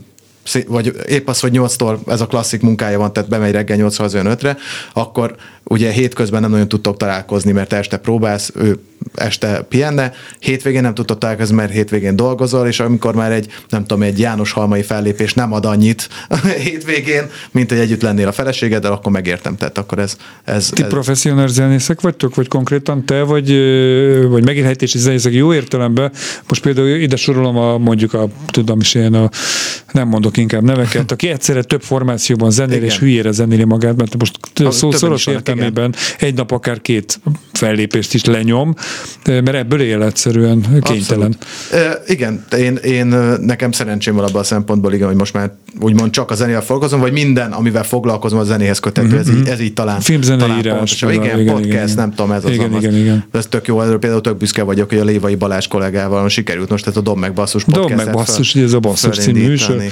vagy 0.67 0.93
épp 1.07 1.29
az, 1.29 1.41
hogy 1.41 1.51
8-tól 1.55 1.99
ez 2.07 2.21
a 2.21 2.27
klasszik 2.27 2.61
munkája 2.61 2.99
van, 2.99 3.13
tehát 3.13 3.29
bemegy 3.29 3.53
reggel 3.53 3.77
8 3.77 3.99
az 3.99 4.13
5-re, 4.17 4.57
akkor 4.93 5.35
ugye 5.65 5.91
hétközben 5.91 6.41
nem 6.41 6.51
nagyon 6.51 6.69
tudtok 6.69 6.97
találkozni, 6.97 7.53
mert 7.53 7.69
te 7.69 7.77
este 7.77 7.97
próbálsz, 7.97 8.53
ő 8.55 8.79
este 9.15 9.67
pihenne, 9.69 10.13
hétvégén 10.39 10.83
nem 10.83 10.95
tudtok 10.95 11.19
találkozni, 11.19 11.55
mert 11.55 11.73
hétvégén 11.73 12.17
dolgozol, 12.17 12.67
és 12.67 12.81
amikor 12.81 13.15
már 13.15 13.33
egy, 13.33 13.47
nem 13.69 13.81
tudom, 13.81 14.03
egy 14.03 14.19
János 14.19 14.53
Halmai 14.53 14.83
fellépés 14.83 15.35
nem 15.35 15.53
ad 15.53 15.65
annyit 15.65 16.09
hétvégén, 16.65 17.31
mint 17.51 17.71
hogy 17.71 17.79
együtt 17.79 18.03
lennél 18.03 18.29
a 18.29 18.33
feleségeddel, 18.33 18.93
akkor 18.93 19.13
megértem, 19.13 19.57
tehát 19.57 19.79
akkor 19.79 19.99
ez... 19.99 20.17
ez, 20.45 20.69
Ti 20.73 20.83
ez 20.83 20.89
professzionális 20.89 21.51
zenészek 21.51 22.01
vagytok, 22.01 22.35
vagy 22.35 22.49
konkrétan 22.49 23.07
te, 23.07 23.23
vagy, 23.23 23.49
vagy 24.29 24.45
megélhetési 24.45 24.99
zenészek 24.99 25.33
jó 25.33 25.55
értelemben? 25.55 26.13
Most 26.49 26.63
például 26.63 26.89
ide 26.89 27.17
sorolom 27.17 27.57
a, 27.57 27.79
mondjuk 27.79 28.15
a, 28.15 28.29
tudom 28.47 28.81
is 28.81 28.95
én, 28.95 29.15
a, 29.15 29.31
nem 29.93 30.09
mondok 30.09 30.37
inkább 30.37 30.63
neveket, 30.63 31.13
aki 31.13 31.29
egyszerre 31.29 31.63
több 31.63 31.83
formációban 31.83 32.51
zenél, 32.51 32.77
Igen. 32.77 32.89
és 32.89 32.99
hülyére 32.99 33.31
zenéli 33.31 33.65
magát, 33.65 33.97
mert 33.97 34.19
most 34.19 34.39
A- 34.65 34.71
szó 34.71 34.91
szoros 34.91 35.27
értelmében 35.27 35.95
egy 36.19 36.35
nap 36.35 36.51
akár 36.51 36.81
két 36.81 37.21
fellépést 37.53 38.15
is 38.15 38.25
lenyom, 38.25 38.75
mert 39.27 39.55
ebből 39.55 39.81
él 39.81 40.03
egyszerűen 40.03 40.67
kénytelen. 40.83 41.37
Abszolút. 41.71 41.97
E, 42.07 42.13
igen, 42.13 42.45
én, 42.59 42.77
én 42.77 43.07
nekem 43.41 43.73
szerencsém 43.73 44.15
van 44.15 44.25
abban 44.25 44.41
a 44.41 44.45
szempontból, 44.45 44.93
igen, 44.93 45.07
hogy 45.07 45.17
most 45.17 45.33
már 45.33 45.53
úgymond 45.81 46.11
csak 46.11 46.31
a 46.31 46.35
zenével 46.35 46.61
foglalkozom, 46.61 47.01
vagy 47.01 47.13
minden, 47.13 47.53
amivel 47.53 47.85
foglalkozom, 47.85 48.39
a 48.39 48.45
zenéhez 48.45 48.79
köthető, 48.79 49.09
mm-hmm. 49.09 49.19
ez, 49.19 49.29
így, 49.29 49.49
ez 49.49 49.61
így 49.61 49.73
talán. 49.73 50.01
Filmzeneírás. 50.01 50.97
Talán 50.97 51.15
igen, 51.15 51.41
igen, 51.41 51.55
podcast, 51.55 51.73
igen, 51.73 51.91
nem 51.97 52.11
tudom, 52.11 52.33
ez 52.33 52.45
az 52.45 52.51
igen, 52.51 52.73
az. 52.73 52.83
igen, 52.83 52.97
igen. 52.97 53.25
Ez 53.33 53.47
tök 53.47 53.67
jó, 53.67 53.81
erről 53.81 53.99
például 53.99 54.21
tök 54.21 54.37
büszke 54.37 54.63
vagyok, 54.63 54.89
hogy 54.89 54.99
a 54.99 55.05
Lévai 55.05 55.35
Balázs 55.35 55.67
kollégával 55.67 56.29
sikerült 56.29 56.69
most 56.69 56.87
ezt 56.87 56.97
a 56.97 57.01
Dob 57.01 57.19
meg 57.19 57.33
basszus 57.33 57.65
Dob 57.65 57.91
meg 57.91 58.13
basszus, 58.13 58.55
ugye 58.55 58.65
ez 58.65 58.73
a 58.73 58.79
basszus 58.79 59.19
című 59.19 59.47
műsor. 59.47 59.83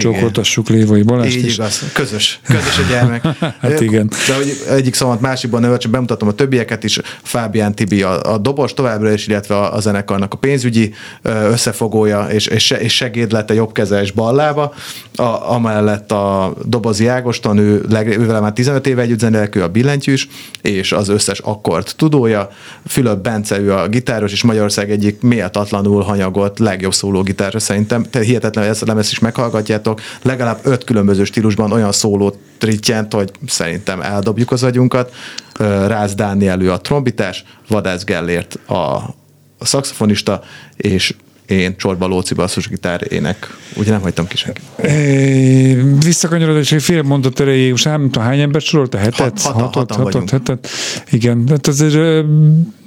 Csókoltassuk 0.00 0.68
Lévai 0.68 1.02
Balást 1.02 1.36
Így 1.36 1.44
is. 1.44 1.54
igaz, 1.54 1.82
közös, 1.92 2.40
közös 2.46 2.78
a 2.78 2.82
gyermek. 2.90 3.26
Hát 3.60 3.80
igen. 3.80 4.10
De 4.26 4.34
hogy 4.34 4.56
egyik 4.70 4.94
szóval 4.94 5.18
másikban 5.20 5.60
növel, 5.60 5.78
csak 5.78 5.90
bemutatom 5.90 6.28
a 6.28 6.32
többieket 6.32 6.84
is, 6.84 7.00
Fábián 7.22 7.74
Tibi 7.74 8.02
a, 8.02 8.32
a 8.32 8.38
dobos 8.58 8.74
továbbra 8.74 9.12
is, 9.12 9.26
illetve 9.26 9.56
a, 9.56 9.74
a 9.74 9.80
zenekarnak 9.80 10.34
a 10.34 10.36
pénzügyi 10.36 10.92
összefogója 11.22 12.26
és, 12.30 12.46
és, 12.46 12.70
és 12.70 12.94
segéd 12.94 13.32
lett 13.32 13.50
a 13.50 13.54
jobb 13.54 13.72
keze 13.72 14.00
és 14.00 14.12
ballába, 14.12 14.74
a, 15.16 15.52
amellett 15.52 16.12
a 16.12 16.54
dobozi 16.64 17.06
Ágoston, 17.06 17.58
ő, 17.58 17.84
leg, 17.88 18.18
ő 18.18 18.26
vele 18.26 18.40
már 18.40 18.52
15 18.52 18.86
éve 18.86 19.02
együtt 19.02 19.18
zenélek, 19.18 19.56
ő 19.56 19.62
a 19.62 19.68
billentyűs, 19.68 20.28
és 20.62 20.92
az 20.92 21.08
összes 21.08 21.38
akkord 21.38 21.92
tudója, 21.96 22.50
Fülöp 22.86 23.22
Bence, 23.22 23.60
ő 23.60 23.72
a 23.72 23.88
gitáros, 23.88 24.32
és 24.32 24.42
Magyarország 24.42 24.90
egyik 24.90 25.22
méltatlanul 25.22 26.02
hanyagolt 26.02 26.58
legjobb 26.58 26.94
szóló 26.94 27.22
gitáros 27.22 27.62
szerintem. 27.62 28.02
Tehát 28.02 28.26
hihetetlen, 28.26 28.64
hogy 28.64 28.72
ezt 28.72 28.82
a 28.82 28.86
lemez 28.86 29.10
is 29.10 29.18
meghallgatjátok. 29.18 30.00
Legalább 30.22 30.58
öt 30.62 30.84
különböző 30.84 31.24
stílusban 31.24 31.72
olyan 31.72 31.92
szólót 31.92 32.38
rittyent, 32.64 33.12
hogy 33.12 33.30
szerintem 33.46 34.00
eldobjuk 34.00 34.50
az 34.50 34.62
agyunkat. 34.62 35.14
Ö, 35.58 35.86
Rász 35.86 36.14
Dániel, 36.14 36.60
ő 36.60 36.72
a 36.72 36.80
trombitás, 36.80 37.44
Vadász 37.68 38.04
Gellért 38.04 38.54
a, 38.68 39.14
szaxofonista, 39.60 40.42
és 40.76 41.14
én 41.46 41.76
Csorba 41.76 42.06
Lóci 42.06 42.34
basszusgitár 42.34 43.06
ének. 43.08 43.56
Ugye 43.76 43.90
nem 43.90 44.00
hagytam 44.00 44.26
ki 44.26 44.36
senki. 44.36 44.60
É, 44.82 45.74
Visszakanyarodás, 46.04 46.72
egy 46.72 46.82
fél 46.82 47.02
mondat 47.02 47.40
erejéig, 47.40 47.70
most 47.70 47.84
nem 47.84 48.02
tudom, 48.02 48.22
hány 48.22 48.40
embert 48.40 48.64
sorolt? 48.64 48.94
A 48.94 48.98
hetet? 48.98 49.18
Hat- 49.18 49.40
hatan- 49.40 49.72
hatan 49.72 50.02
vagyunk. 50.02 50.30
hetet? 50.30 50.68
Igen, 51.10 51.44
hát 51.48 51.66
azért 51.66 52.24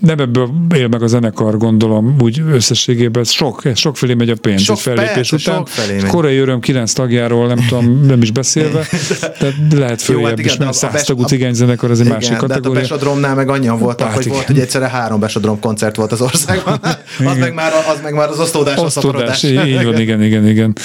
nem 0.01 0.19
ebből 0.19 0.49
él 0.75 0.87
meg 0.87 1.01
a 1.03 1.07
zenekar, 1.07 1.57
gondolom, 1.57 2.15
úgy 2.19 2.41
összességében. 2.51 3.23
Sok, 3.23 3.65
ez 3.65 3.77
sokfelé 3.77 4.13
megy 4.13 4.29
a 4.29 4.35
pénz 4.41 4.61
Sok- 4.61 4.75
egy 4.77 4.81
fellépés 4.81 5.29
persze, 5.29 5.51
után. 5.51 5.63
megy. 5.87 6.05
Korai 6.05 6.37
öröm 6.37 6.59
kilenc 6.59 6.93
tagjáról, 6.93 7.47
nem 7.47 7.65
tudom, 7.67 8.05
nem 8.05 8.21
is 8.21 8.31
beszélve, 8.31 8.85
de 9.69 9.77
lehet 9.77 10.05
Jó, 10.05 10.13
följebb 10.13 10.29
hát 10.29 10.39
is, 10.39 10.45
igen, 10.45 10.57
de 10.57 10.63
mert 10.65 10.83
a- 10.83 10.87
a 10.87 10.89
száz 10.91 11.03
tagú 11.03 11.19
bes- 11.19 11.29
cigányzenekar, 11.31 11.91
az 11.91 11.99
egy 12.01 12.07
másik 12.07 12.29
Igen, 12.31 12.33
de 12.33 12.41
hát 12.41 12.49
a 12.51 12.53
kategória. 12.55 12.81
Besodromnál 12.81 13.35
meg 13.35 13.49
annyian 13.49 13.79
voltak, 13.79 14.07
Hát 14.07 14.15
hogy 14.15 14.25
igen. 14.25 14.35
volt, 14.35 14.47
hogy 14.47 14.59
egyszerre 14.59 14.87
három 14.87 15.19
Besodrom 15.19 15.59
koncert 15.59 15.95
volt 15.95 16.11
az 16.11 16.21
országban. 16.21 16.79
az, 16.83 16.97
Igen. 17.19 17.37
meg 17.37 17.53
már, 17.53 17.71
az 17.73 17.99
meg 18.03 18.13
már 18.13 18.29
az 18.29 18.39
osztódás, 18.39 18.77
a 18.77 18.81
Osztódás, 18.81 19.37
szaporodás. 19.39 19.67
így 19.77 19.83
van, 19.83 19.99
igen, 20.05 20.23
igen, 20.23 20.47
igen. 20.47 20.75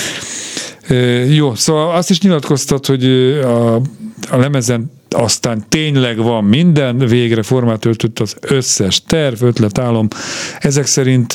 Jó, 1.28 1.54
szóval 1.54 1.94
azt 1.96 2.10
is 2.10 2.20
nyilatkoztat, 2.20 2.86
hogy 2.86 3.04
a, 3.44 3.74
a 4.30 4.36
lemezen 4.38 4.90
aztán 5.08 5.64
tényleg 5.68 6.16
van 6.16 6.44
minden, 6.44 6.98
végre 6.98 7.42
formát 7.42 7.84
öltött 7.84 8.18
az 8.18 8.36
összes 8.40 9.02
terv, 9.06 9.42
ötlet, 9.42 9.78
álom. 9.78 10.08
Ezek 10.58 10.86
szerint 10.86 11.32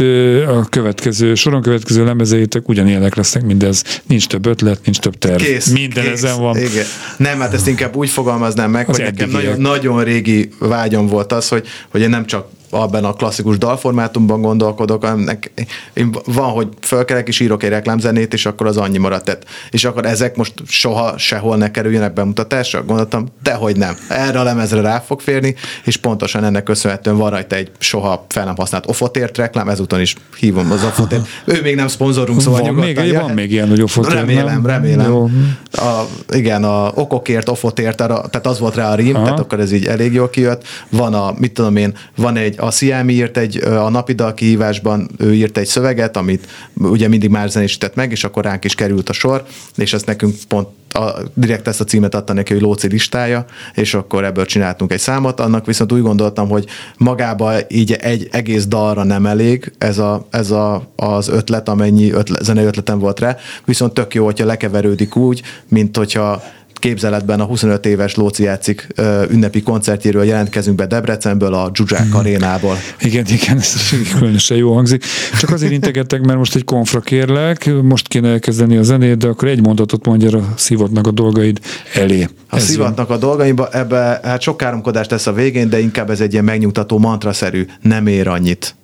a 0.48 0.66
következő, 0.70 1.36
soron 1.36 1.62
következő 1.62 2.06
lemezeitek 2.06 2.70
ugyanilyenek 2.70 3.16
lesznek 3.16 3.44
mindez. 3.44 3.84
Nincs 4.08 4.28
több 4.28 4.46
ötlet, 4.46 4.80
nincs 4.84 5.00
több 5.00 5.18
terv. 5.18 5.42
Kész, 5.42 5.72
minden 5.72 6.04
kész. 6.04 6.24
ezen 6.24 6.40
van. 6.40 6.58
Igen. 6.58 6.86
Nem, 7.18 7.40
hát 7.40 7.54
ezt 7.54 7.68
inkább 7.68 7.96
úgy 7.96 8.10
fogalmaznám 8.10 8.72
meg, 8.72 8.90
Az 8.90 8.96
hogy 8.96 9.06
nekem 9.06 9.30
nagyon, 9.30 9.62
nagyon 9.62 10.04
régi 10.04 10.50
vágyam 10.60 11.08
volt 11.08 11.32
az, 11.32 11.48
hogy, 11.48 11.68
hogy 11.90 12.02
én 12.02 12.10
nem 12.10 12.26
csak 12.26 12.48
abban 12.72 13.04
a 13.04 13.14
klasszikus 13.14 13.58
dalformátumban 13.58 14.42
gondolkodok, 14.42 15.04
hanem 15.04 15.20
nek, 15.20 15.52
én 15.94 16.16
van, 16.26 16.50
hogy 16.50 16.68
fölkelek 16.82 17.28
és 17.28 17.40
írok 17.40 17.64
egy 17.64 17.70
reklámzenét, 17.70 18.34
és 18.34 18.46
akkor 18.46 18.68
az 18.68 18.78
annyi 18.78 18.98
maradt. 18.98 19.26
Tehát, 19.26 19.46
és 19.70 19.86
akkor 19.86 20.06
ezek 20.06 20.36
most 20.36 20.54
soha 20.68 21.18
sehol 21.18 21.58
ne 21.58 21.72
kerüljenek 21.72 22.14
bemutatásra? 22.14 22.84
Gondoltam, 22.84 23.28
dehogy 23.44 23.76
nem. 23.78 23.98
Erre 24.10 24.40
a 24.40 24.44
lemezre 24.44 24.82
rá 24.82 25.00
fog 25.00 25.20
férni, 25.20 25.56
és 25.84 25.98
pontosan 25.98 26.44
ennek 26.44 26.64
köszönhetően 26.64 27.18
van 27.18 27.30
rajta 27.30 27.56
egy 27.56 27.72
soha 27.78 28.26
fel 28.30 28.46
nem 28.46 28.56
használt 28.56 28.88
ofotért 28.88 29.38
reklám, 29.38 29.70
ezúton 29.70 30.02
is 30.02 30.16
hívom 30.40 30.72
az 30.72 30.84
ofotért. 30.84 31.28
Ő 31.46 31.62
még 31.62 31.76
nem 31.76 31.88
szponzorunk, 31.88 32.42
szóval 32.42 32.62
Van 32.62 32.74
még, 32.74 32.96
jöhet. 32.96 33.22
van 33.22 33.32
még 33.32 33.52
ilyen 33.52 33.68
nagyobb 33.68 33.90
fotó. 33.90 34.10
Remélem, 34.10 34.66
remélem. 34.66 35.12
Jó. 35.12 35.30
A, 35.72 36.02
igen, 36.30 36.64
a 36.64 36.92
okokért, 36.96 37.50
ofotért, 37.50 37.98
tehát 37.98 38.48
az 38.48 38.60
volt 38.60 38.76
rá 38.76 38.92
a 38.92 38.96
rím, 38.96 39.16
Aha. 39.16 39.24
tehát 39.24 39.40
akkor 39.40 39.60
ez 39.60 39.72
így 39.72 39.86
elég 39.86 40.14
jól 40.14 40.30
kijött. 40.30 40.64
Van 40.90 41.14
a, 41.14 41.34
mit 41.38 41.54
tudom 41.54 41.76
én, 41.76 41.94
van 42.16 42.36
egy, 42.36 42.56
a 42.62 42.72
Sziámi 42.72 43.14
írt 43.14 43.38
egy, 43.38 43.58
a 43.64 43.90
napidal 43.90 44.34
kihívásban 44.34 45.10
ő 45.18 45.34
írt 45.34 45.58
egy 45.58 45.66
szöveget, 45.66 46.18
amit 46.18 46.48
ugye 46.74 47.08
mindig 47.08 47.30
már 47.30 47.50
zenésített 47.50 47.96
meg, 47.96 48.12
és 48.12 48.24
akkor 48.24 48.44
ránk 48.44 48.64
is 48.64 48.76
került 48.76 49.10
a 49.10 49.14
sor, 49.14 49.44
és 49.76 49.94
ezt 49.94 50.06
nekünk 50.06 50.36
pont 50.48 50.68
a, 50.94 51.12
direkt 51.34 51.68
ezt 51.68 51.82
a 51.82 51.84
címet 51.84 52.16
adta 52.16 52.34
neki, 52.34 52.54
hogy 52.54 52.62
Lóci 52.62 52.88
listája, 52.88 53.46
és 53.74 53.94
akkor 53.94 54.24
ebből 54.24 54.46
csináltunk 54.46 54.92
egy 54.92 55.00
számot, 55.00 55.40
annak 55.40 55.66
viszont 55.66 55.92
úgy 55.92 56.02
gondoltam, 56.02 56.50
hogy 56.50 56.66
magába 56.98 57.54
így 57.68 57.92
egy 57.92 58.28
egész 58.32 58.66
dalra 58.66 59.04
nem 59.04 59.26
elég 59.26 59.74
ez, 59.78 59.98
a, 59.98 60.28
ez 60.30 60.52
a, 60.52 60.92
az 60.96 61.28
ötlet, 61.28 61.70
amennyi 61.70 62.12
ötlet, 62.12 62.44
zenei 62.44 62.66
ötletem 62.66 63.00
volt 63.00 63.20
rá, 63.20 63.38
viszont 63.66 63.94
tök 63.94 64.14
jó, 64.14 64.26
hogyha 64.26 64.46
lekeverődik 64.46 65.16
úgy, 65.16 65.42
mint 65.68 65.98
hogyha 65.98 66.44
képzeletben 66.82 67.40
a 67.40 67.44
25 67.44 67.86
éves 67.86 68.16
Lóci 68.16 68.44
játszik 68.44 68.88
ünnepi 69.30 69.62
koncertjéről 69.62 70.24
jelentkezünk 70.24 70.76
be 70.76 70.86
Debrecenből, 70.86 71.54
a 71.54 71.72
Zsuzsák 71.74 72.14
arénából. 72.14 72.76
Igen, 73.00 73.26
igen, 73.30 73.58
ez 73.58 73.74
különösen 74.18 74.58
jó 74.58 74.74
hangzik. 74.74 75.04
Csak 75.40 75.50
azért 75.50 75.72
integettek, 75.72 76.22
mert 76.22 76.38
most 76.38 76.56
egy 76.56 76.66
konfra 76.66 77.00
kérlek, 77.00 77.70
most 77.82 78.08
kéne 78.08 78.30
elkezdeni 78.30 78.78
a 78.78 78.84
zenét, 78.84 79.18
de 79.18 79.28
akkor 79.28 79.48
egy 79.48 79.62
mondatot 79.62 80.06
mondja 80.06 80.38
a 80.38 80.54
szívodnak 80.56 81.08
a 81.08 81.12
dolgaid 81.12 81.60
elé. 81.94 82.28
A 82.50 82.56
Ez 82.56 82.64
szivatnak 82.64 83.10
a 83.10 83.18
dolgaimba, 83.18 83.70
ebbe 83.72 84.20
hát 84.24 84.42
sok 84.42 84.58
káromkodást 84.58 85.12
lesz 85.12 85.28
a 85.28 85.34
végén, 85.34 85.70
de 85.70 85.80
inkább 85.80 86.10
ez 86.10 86.22
egy 86.22 86.32
ilyen 86.32 86.44
megnyugtató 86.44 86.98
mantraszerű, 86.98 87.66
nem 87.82 88.08
ér 88.08 88.28
annyit. 88.28 88.76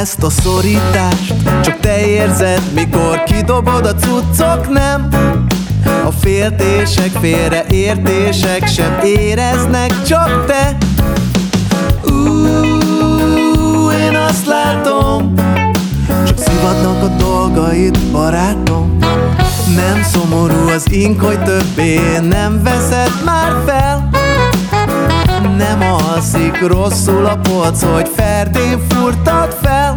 Ezt 0.00 0.22
a 0.22 0.30
szorítást. 0.30 1.34
Csak 1.62 1.80
te 1.80 2.06
érzed, 2.06 2.62
mikor 2.74 3.22
kidobod 3.22 3.86
a 3.86 3.94
cuccok, 3.94 4.68
nem? 4.68 5.08
A 6.04 6.10
féltések, 6.20 7.10
félreértések 7.20 8.66
sem 8.66 8.98
éreznek, 9.04 10.02
csak 10.02 10.46
te. 10.46 10.76
Ú, 12.12 13.90
én 13.90 14.16
azt 14.28 14.46
látom 14.46 15.34
Csak 16.26 16.38
szivatnak 16.38 17.02
a 17.02 17.08
dolgaid, 17.18 17.98
barátom. 18.12 18.98
Nem 19.76 20.02
szomorú 20.02 20.68
az 20.68 20.92
ink, 20.92 21.20
hogy 21.20 21.42
többé 21.42 22.00
nem 22.28 22.62
veszed 22.62 23.12
már 23.24 23.52
fel 23.66 24.19
nem 25.60 25.92
alszik 25.92 26.66
rosszul 26.66 27.26
a 27.26 27.36
polc, 27.36 27.82
hogy 27.82 28.10
ferdén 28.16 28.78
furtad 28.88 29.56
fel. 29.62 29.96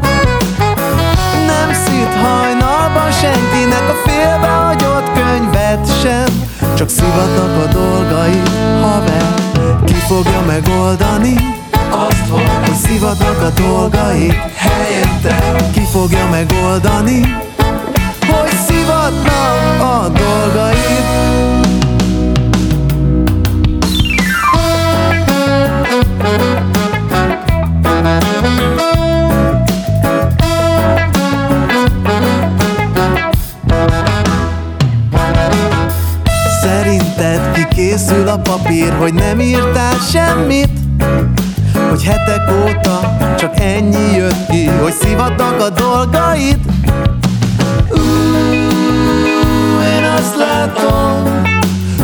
Nem 1.45 1.73
szít 1.85 2.13
hajnalban 2.21 3.11
senkinek 3.11 3.89
a 3.89 4.09
félbehagyott 4.09 5.11
könyvet 5.13 6.01
sem. 6.01 6.25
Csak 6.75 6.89
szivatnak 6.89 7.63
a 7.63 7.73
dolgai, 7.73 8.41
haver 8.81 9.33
Ki 9.85 9.93
fogja 9.93 10.41
megoldani 10.47 11.35
azt, 11.89 12.27
hogy 12.29 12.75
szivatnak 12.75 13.41
a 13.41 13.61
dolgai 13.61 14.33
helyette. 14.55 15.55
Ki 15.73 15.81
fogja 15.91 16.29
megoldani 16.29 17.41
hogy 18.33 18.57
szivatnak 18.67 19.81
a 19.81 20.09
dolgait 20.09 21.62
papír, 38.83 38.99
hogy 38.99 39.13
nem 39.13 39.39
írtál 39.39 39.93
semmit? 40.11 40.69
Hogy 41.89 42.03
hetek 42.03 42.41
óta 42.63 43.17
csak 43.37 43.59
ennyi 43.59 44.15
jött 44.15 44.45
ki, 44.49 44.65
hogy 44.65 44.93
szivatnak 45.01 45.61
a 45.61 45.69
dolgaid? 45.69 46.57
Ú, 47.89 47.99
én 49.97 50.03
azt 50.17 50.35
látom, 50.37 51.41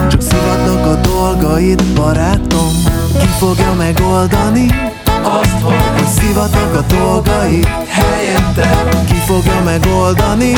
csak 0.10 0.22
szivatnak 0.22 0.86
a 0.86 1.08
dolgaid, 1.08 1.84
barátom 1.84 2.72
Ki 3.20 3.28
fogja 3.39 3.74
megoldani 3.78 4.92
azt, 5.24 5.62
hogy 5.62 6.08
szivatnak 6.08 6.76
a 6.76 6.94
dolgai 6.94 7.68
helyette 7.88 8.84
Ki 9.06 9.15
fogja 9.26 9.62
megoldani 9.63 10.52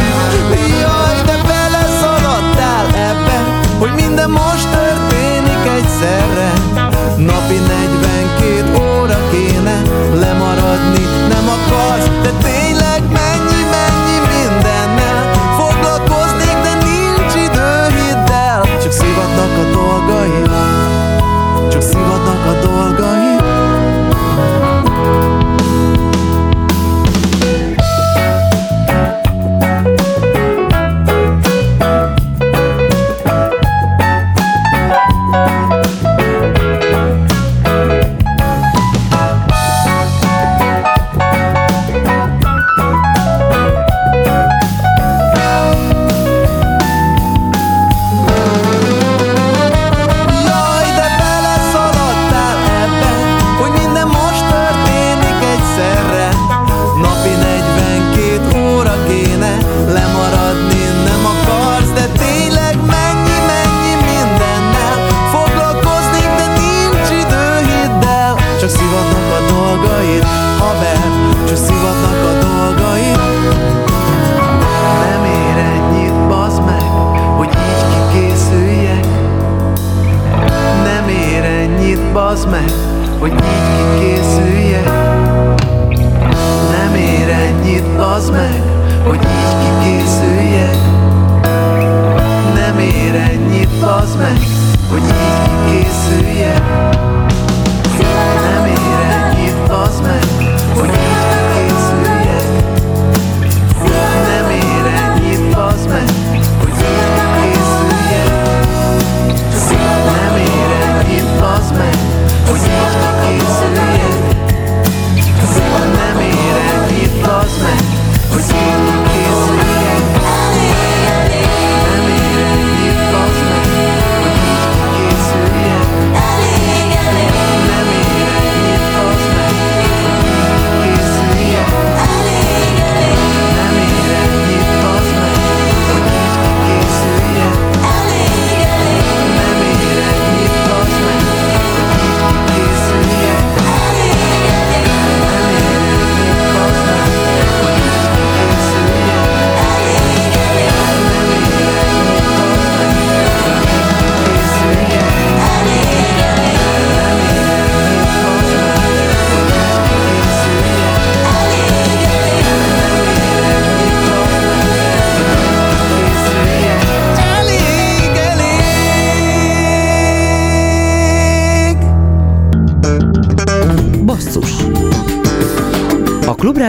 Jaj, 0.82 1.22
de 1.26 1.38
beleszaladtál 1.48 2.86
ebbe 2.86 3.60
Hogy 3.80 3.92
minden 3.96 4.30
most 4.30 4.68
történik 5.64 5.84
egyszerre. 5.84 6.52
Napi 7.18 7.56
42 7.56 9.02
óra 9.02 9.18
kéne 9.32 9.82
lemaradni. 10.14 11.06
Nem 11.30 11.50
akarsz, 11.50 12.10
de 12.24 12.30
tényleg 12.30 12.61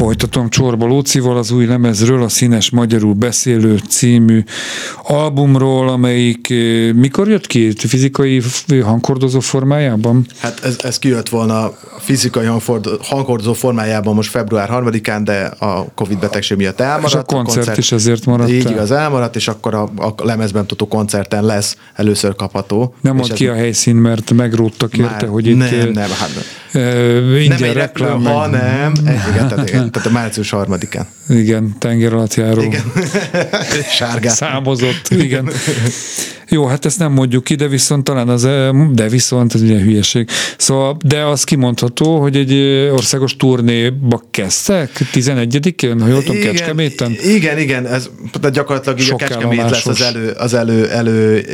Folytatom 0.00 0.48
Csorba 0.48 0.86
Lócival 0.86 1.36
az 1.36 1.50
új 1.50 1.66
lemezről, 1.66 2.22
a 2.22 2.28
Színes 2.28 2.70
Magyarul 2.70 3.14
Beszélő 3.14 3.80
című 3.88 4.44
albumról, 5.02 5.88
amelyik 5.88 6.50
eh, 6.50 6.92
mikor 6.92 7.28
jött 7.28 7.46
ki? 7.46 7.72
Fizikai 7.76 8.42
hangkordozó 8.82 9.40
formájában? 9.40 10.26
Hát 10.38 10.60
ez, 10.64 10.76
ez 10.82 10.98
kijött 10.98 11.28
volna 11.28 11.64
a 11.64 11.74
fizikai 11.98 12.46
hangkordozó 13.00 13.52
formájában 13.52 14.14
most 14.14 14.30
február 14.30 14.68
3-án, 14.72 15.20
de 15.24 15.44
a 15.44 15.84
Covid 15.94 16.18
betegség 16.18 16.56
miatt 16.56 16.80
elmaradt. 16.80 17.06
És 17.06 17.14
a 17.14 17.22
koncert 17.22 17.78
is 17.78 17.92
ezért 17.92 18.26
maradt 18.26 18.50
Így 18.50 18.64
el. 18.64 18.72
igaz, 18.72 18.90
elmaradt, 18.90 19.36
és 19.36 19.48
akkor 19.48 19.74
a, 19.74 19.82
a 19.96 20.14
lemezben 20.24 20.66
tudó 20.66 20.88
koncerten 20.88 21.44
lesz 21.44 21.76
először 21.94 22.34
kapható. 22.34 22.94
Nem 23.00 23.16
mond 23.16 23.30
ez 23.30 23.36
ki 23.36 23.46
a 23.46 23.54
helyszín, 23.54 23.96
mert 23.96 24.32
megróttak 24.32 24.96
érte, 24.96 25.26
hogy 25.26 25.46
itt 25.46 25.56
nem, 25.56 25.68
eh, 25.68 25.86
nem, 25.86 26.10
hát, 26.10 26.30
eh, 26.72 26.82
nem 26.82 27.34
ingyen 27.34 27.72
reklám, 27.72 28.22
reklám, 28.22 28.24
hanem 28.24 28.92
egy, 29.04 29.18
igen, 29.32 29.48
tehát, 29.48 29.68
igen, 29.68 29.89
tehát 29.90 30.08
a 30.08 30.10
március 30.10 30.52
3-án. 30.52 31.04
Igen, 31.28 31.74
tenger 31.78 32.12
alatt 32.12 32.34
járó. 32.34 32.62
Igen. 32.62 32.92
Sárgát. 33.98 34.34
Számozott, 34.34 35.08
igen. 35.08 35.50
Jó, 36.50 36.66
hát 36.66 36.84
ezt 36.84 36.98
nem 36.98 37.12
mondjuk 37.12 37.44
ki, 37.44 37.54
de 37.54 37.68
viszont 37.68 38.04
talán 38.04 38.28
az, 38.28 38.48
de 38.92 39.08
viszont, 39.08 39.54
ez 39.54 39.62
ugye 39.62 39.78
hülyeség. 39.78 40.28
Szóval, 40.56 40.96
de 41.04 41.24
az 41.24 41.44
kimondható, 41.44 42.20
hogy 42.20 42.36
egy 42.36 42.52
országos 42.92 43.36
turnéba 43.36 44.22
kezdtek, 44.30 44.90
11-én, 45.12 46.00
ha 46.00 46.06
jól 46.06 46.22
tudom, 46.22 46.40
Kecskeméten? 46.40 47.16
Igen, 47.24 47.58
igen, 47.58 47.86
ez 47.86 48.10
de 48.40 48.50
gyakorlatilag 48.50 48.98
így 48.98 49.04
a 49.04 49.08
Sok 49.08 49.18
Kecskemét 49.18 49.70
lesz 49.70 49.86
az 49.86 50.00
elő, 50.00 50.30
az 50.30 50.54
elő, 50.54 50.88
elő 50.88 51.44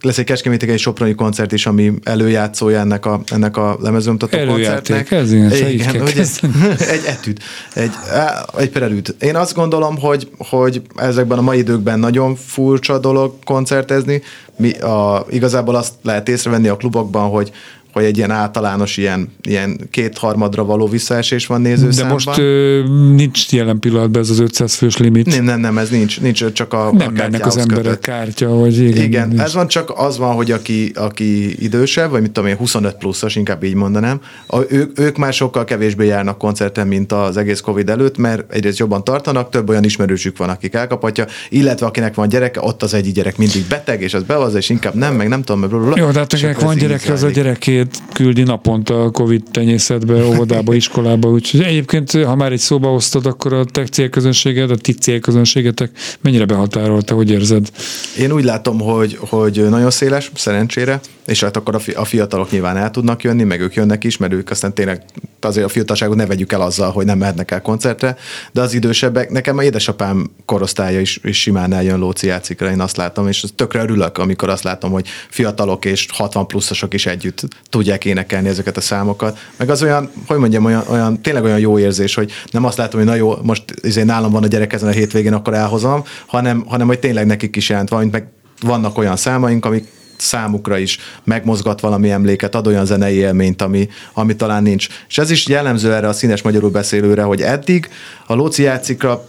lesz 0.00 0.18
egy 0.18 0.24
Kecskemétig 0.24 0.68
egy 0.68 0.78
soproni 0.78 1.14
koncert 1.14 1.52
is, 1.52 1.66
ami 1.66 1.92
előjátszója 2.02 2.78
ennek 2.78 3.06
a, 3.06 3.20
ennek 3.26 3.56
a 3.56 3.78
lemezőmtató 3.82 4.38
koncertnek. 4.46 5.10
ez 5.10 5.32
ilyen, 5.32 5.50
szóval 5.50 5.70
igen, 5.70 5.92
kell 5.92 6.02
ugye, 6.02 6.12
kezdeni. 6.12 6.54
egy 6.94 7.04
etűd, 7.06 7.38
egy, 7.74 7.92
á, 8.12 8.44
egy 8.56 8.70
prelűd. 8.70 9.14
Én 9.18 9.36
azt 9.36 9.54
gondolom, 9.54 9.98
hogy, 9.98 10.30
hogy 10.38 10.82
ezekben 10.96 11.38
a 11.38 11.42
mai 11.42 11.58
időkben 11.58 11.98
nagyon 11.98 12.36
furcsa 12.36 12.98
dolog 12.98 13.34
koncertezni. 13.44 14.22
Mi, 14.56 14.78
a, 14.78 15.26
igazából 15.30 15.74
azt 15.74 15.92
lehet 16.02 16.28
észrevenni 16.28 16.68
a 16.68 16.76
klubokban, 16.76 17.30
hogy 17.30 17.52
hogy 17.96 18.04
egy 18.04 18.16
ilyen 18.16 18.30
általános 18.30 18.96
ilyen, 18.96 19.28
ilyen 19.42 19.80
kétharmadra 19.90 20.64
való 20.64 20.86
visszaesés 20.88 21.46
van 21.46 21.62
De 21.62 21.68
nézőszámban. 21.68 22.12
most 22.24 22.38
ö, 22.38 22.82
nincs 23.14 23.52
jelen 23.52 23.78
pillanatban 23.78 24.22
ez 24.22 24.30
az 24.30 24.38
500 24.38 24.74
fős 24.74 24.96
limit. 24.96 25.26
Nem, 25.26 25.44
nem, 25.44 25.60
nem, 25.60 25.78
ez 25.78 25.88
nincs, 25.88 26.20
nincs 26.20 26.44
csak 26.52 26.72
a, 26.72 26.90
nem 26.92 27.08
a 27.08 27.10
mennek 27.10 27.46
az 27.46 27.54
kártyához 27.54 27.56
emberek 27.56 27.82
kötött. 27.84 28.04
kártya, 28.04 28.48
vagy 28.48 28.78
igen. 28.78 29.04
Igen, 29.04 29.28
nincs. 29.28 29.40
ez 29.40 29.54
van 29.54 29.68
csak 29.68 29.92
az 29.96 30.18
van, 30.18 30.34
hogy 30.34 30.50
aki, 30.50 30.92
aki 30.94 31.64
idősebb, 31.64 32.10
vagy 32.10 32.20
mit 32.20 32.30
tudom 32.30 32.48
én, 32.48 32.56
25 32.56 32.94
pluszos, 32.94 33.36
inkább 33.36 33.62
így 33.62 33.74
mondanám, 33.74 34.20
a, 34.46 34.58
ők, 34.68 34.98
ők 35.00 35.16
már 35.16 35.32
sokkal 35.32 35.64
kevésbé 35.64 36.06
járnak 36.06 36.38
koncerten, 36.38 36.86
mint 36.86 37.12
az 37.12 37.36
egész 37.36 37.60
Covid 37.60 37.90
előtt, 37.90 38.16
mert 38.16 38.52
egyrészt 38.52 38.78
jobban 38.78 39.04
tartanak, 39.04 39.50
több 39.50 39.68
olyan 39.68 39.84
ismerősük 39.84 40.36
van, 40.36 40.48
akik 40.48 40.74
elkaphatja, 40.74 41.26
illetve 41.48 41.86
akinek 41.86 42.14
van 42.14 42.28
gyereke, 42.28 42.60
ott 42.62 42.82
az 42.82 42.94
egyik 42.94 43.14
gyerek 43.14 43.36
mindig 43.36 43.64
beteg, 43.68 44.02
és 44.02 44.14
az 44.14 44.22
bevazza, 44.22 44.58
és 44.58 44.68
inkább 44.68 44.94
nem, 44.94 45.14
meg 45.14 45.28
nem 45.28 45.42
tudom, 45.42 45.60
meg 45.60 45.70
blablabla. 45.70 46.02
Jó, 46.04 46.10
de 46.10 46.18
hát 46.18 46.32
akinek 46.32 46.60
van 46.60 46.76
gyereke, 46.76 47.12
az 47.12 47.22
a 47.22 47.30
gyereké, 47.30 47.85
gyereket 47.86 48.14
küldi 48.14 48.42
naponta 48.42 49.02
a 49.02 49.10
Covid 49.10 49.42
tenyészetbe, 49.50 50.24
óvodába, 50.24 50.74
iskolába, 50.82 51.30
úgyhogy 51.30 51.62
egyébként, 51.62 52.10
ha 52.10 52.34
már 52.34 52.52
egy 52.52 52.58
szóba 52.58 52.92
osztod, 52.92 53.26
akkor 53.26 53.52
a 53.52 53.64
te 53.64 53.84
célközönséged, 53.84 54.70
a 54.70 54.76
ti 54.76 54.92
célközönségetek 54.92 55.90
mennyire 56.20 56.44
behatárolta, 56.44 57.14
hogy 57.14 57.30
érzed? 57.30 57.70
Én 58.18 58.32
úgy 58.32 58.44
látom, 58.44 58.80
hogy, 58.80 59.18
hogy 59.20 59.66
nagyon 59.68 59.90
széles, 59.90 60.30
szerencsére, 60.34 61.00
és 61.26 61.42
hát 61.42 61.56
akkor 61.56 61.80
a 61.94 62.04
fiatalok 62.04 62.50
nyilván 62.50 62.76
el 62.76 62.90
tudnak 62.90 63.22
jönni, 63.22 63.42
meg 63.42 63.60
ők 63.60 63.74
jönnek 63.74 64.04
is, 64.04 64.16
mert 64.16 64.32
ők 64.32 64.50
aztán 64.50 64.74
tényleg 64.74 65.02
azért 65.40 65.66
a 65.66 65.68
fiatalságot 65.68 66.16
ne 66.16 66.26
vegyük 66.26 66.52
el 66.52 66.60
azzal, 66.60 66.90
hogy 66.90 67.04
nem 67.04 67.18
mehetnek 67.18 67.50
el 67.50 67.62
koncertre, 67.62 68.16
de 68.52 68.60
az 68.60 68.74
idősebbek, 68.74 69.30
nekem 69.30 69.58
a 69.58 69.62
édesapám 69.62 70.30
korosztálya 70.44 71.00
is, 71.00 71.20
is 71.22 71.40
simán 71.40 71.72
eljön 71.72 71.98
Lóci 71.98 72.26
játszikra, 72.26 72.70
én 72.70 72.80
azt 72.80 72.96
látom, 72.96 73.28
és 73.28 73.44
tökre 73.54 73.82
örülök, 73.82 74.18
amikor 74.18 74.48
azt 74.48 74.62
látom, 74.62 74.90
hogy 74.90 75.08
fiatalok 75.28 75.84
és 75.84 76.06
60 76.12 76.46
pluszosok 76.46 76.94
is 76.94 77.06
együtt 77.06 77.48
tudják 77.76 78.04
énekelni 78.04 78.48
ezeket 78.48 78.76
a 78.76 78.80
számokat. 78.80 79.38
Meg 79.56 79.70
az 79.70 79.82
olyan, 79.82 80.10
hogy 80.26 80.38
mondjam, 80.38 80.64
olyan, 80.64 80.84
olyan 80.88 81.20
tényleg 81.20 81.44
olyan 81.44 81.58
jó 81.58 81.78
érzés, 81.78 82.14
hogy 82.14 82.32
nem 82.50 82.64
azt 82.64 82.76
látom, 82.76 83.00
hogy 83.00 83.08
na 83.08 83.14
jó, 83.14 83.34
most 83.42 83.64
izé 83.82 84.02
nálam 84.02 84.30
van 84.30 84.42
a 84.42 84.46
gyerek 84.46 84.72
ezen 84.72 84.88
a 84.88 84.92
hétvégén, 84.92 85.32
akkor 85.32 85.54
elhozom, 85.54 86.04
hanem, 86.26 86.64
hanem 86.68 86.86
hogy 86.86 86.98
tényleg 86.98 87.26
nekik 87.26 87.56
is 87.56 87.68
jelent 87.68 87.88
valamit, 87.88 88.12
meg 88.12 88.26
vannak 88.60 88.98
olyan 88.98 89.16
számaink, 89.16 89.64
amik 89.64 89.86
számukra 90.16 90.78
is 90.78 90.98
megmozgat 91.24 91.80
valami 91.80 92.10
emléket, 92.10 92.54
ad 92.54 92.66
olyan 92.66 92.84
zenei 92.84 93.14
élményt, 93.14 93.62
ami, 93.62 93.88
ami 94.12 94.36
talán 94.36 94.62
nincs. 94.62 94.88
És 95.08 95.18
ez 95.18 95.30
is 95.30 95.46
jellemző 95.46 95.94
erre 95.94 96.08
a 96.08 96.12
színes 96.12 96.42
magyarul 96.42 96.70
beszélőre, 96.70 97.22
hogy 97.22 97.42
eddig 97.42 97.90
a 98.26 98.34
Lóci 98.34 98.62
játszikra 98.62 99.28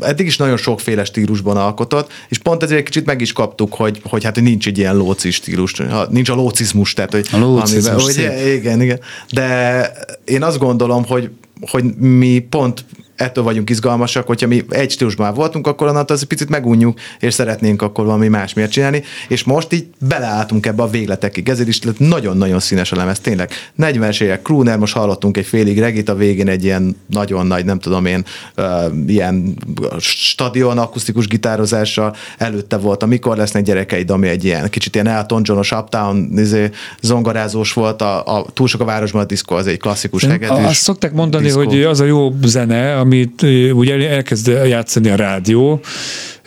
eddig 0.00 0.26
is 0.26 0.36
nagyon 0.36 0.56
sokféle 0.56 1.04
stílusban 1.04 1.56
alkotott, 1.56 2.12
és 2.28 2.38
pont 2.38 2.62
ezért 2.62 2.78
egy 2.78 2.84
kicsit 2.84 3.04
meg 3.04 3.20
is 3.20 3.32
kaptuk, 3.32 3.74
hogy, 3.74 4.00
hogy 4.04 4.24
hát 4.24 4.40
nincs 4.40 4.66
egy 4.66 4.78
ilyen 4.78 4.96
lóci 4.96 5.30
stílus, 5.30 5.74
nincs 6.08 6.28
a 6.28 6.34
lócizmus, 6.34 6.92
tehát 6.92 7.12
hogy, 7.12 7.28
A 7.32 7.36
lócizmus, 7.38 8.04
amiben- 8.04 8.40
hogy 8.42 8.52
igen, 8.52 8.82
igen. 8.82 9.00
De 9.32 9.90
én 10.24 10.42
azt 10.42 10.58
gondolom, 10.58 11.04
hogy, 11.04 11.30
hogy 11.60 11.84
mi 11.96 12.38
pont 12.38 12.84
ettől 13.16 13.44
vagyunk 13.44 13.70
izgalmasak, 13.70 14.26
hogyha 14.26 14.46
mi 14.46 14.64
egy 14.68 14.90
stílusban 14.90 15.34
voltunk, 15.34 15.66
akkor 15.66 15.88
onnantól 15.88 16.16
az 16.16 16.22
egy 16.22 16.28
picit 16.28 16.48
megunjuk, 16.48 16.98
és 17.18 17.34
szeretnénk 17.34 17.82
akkor 17.82 18.04
valami 18.04 18.28
más 18.28 18.54
miért 18.54 18.70
csinálni, 18.70 19.02
és 19.28 19.44
most 19.44 19.72
így 19.72 19.86
beleálltunk 19.98 20.66
ebbe 20.66 20.82
a 20.82 20.88
végletekig. 20.88 21.48
Ezért 21.48 21.68
is 21.68 21.82
lett 21.82 21.98
nagyon-nagyon 21.98 22.60
színes 22.60 22.92
a 22.92 22.96
lemez, 22.96 23.18
tényleg. 23.18 23.50
40-es 23.78 24.20
évek 24.20 24.42
Crooner, 24.42 24.78
most 24.78 24.94
hallottunk 24.94 25.36
egy 25.36 25.46
félig 25.46 25.78
regit, 25.78 26.08
a 26.08 26.14
végén 26.14 26.48
egy 26.48 26.64
ilyen 26.64 26.96
nagyon 27.06 27.46
nagy, 27.46 27.64
nem 27.64 27.78
tudom 27.78 28.06
én, 28.06 28.24
uh, 28.56 28.64
ilyen 29.06 29.56
stadion 29.98 30.78
akusztikus 30.78 31.26
gitározással, 31.26 32.14
előtte 32.38 32.76
volt 32.76 33.02
a 33.02 33.06
Mikor 33.06 33.36
lesznek 33.36 33.62
gyerekeid, 33.62 34.10
ami 34.10 34.28
egy 34.28 34.44
ilyen 34.44 34.70
kicsit 34.70 34.94
ilyen 34.94 35.06
Elton 35.06 35.40
John-os 35.44 35.72
Uptown 35.72 36.38
izé, 36.38 36.70
zongorázós 37.00 37.72
volt, 37.72 38.02
a, 38.02 38.38
a 38.38 38.46
túl 38.52 38.68
sok 38.68 38.80
a 38.80 38.84
városban 38.84 39.22
a 39.22 39.24
diszkó, 39.24 39.54
az 39.54 39.66
egy 39.66 39.78
klasszikus 39.78 40.24
hegedűs. 40.24 40.64
Azt 40.64 40.82
szokták 40.82 41.12
mondani, 41.12 41.44
diszkó. 41.44 41.64
hogy 41.64 41.82
az 41.82 42.00
a 42.00 42.04
jó 42.04 42.34
zene, 42.42 42.94
amit 43.06 43.42
ugye 43.72 44.08
elkezd 44.08 44.48
játszani 44.48 45.08
a 45.08 45.16
rádió, 45.16 45.80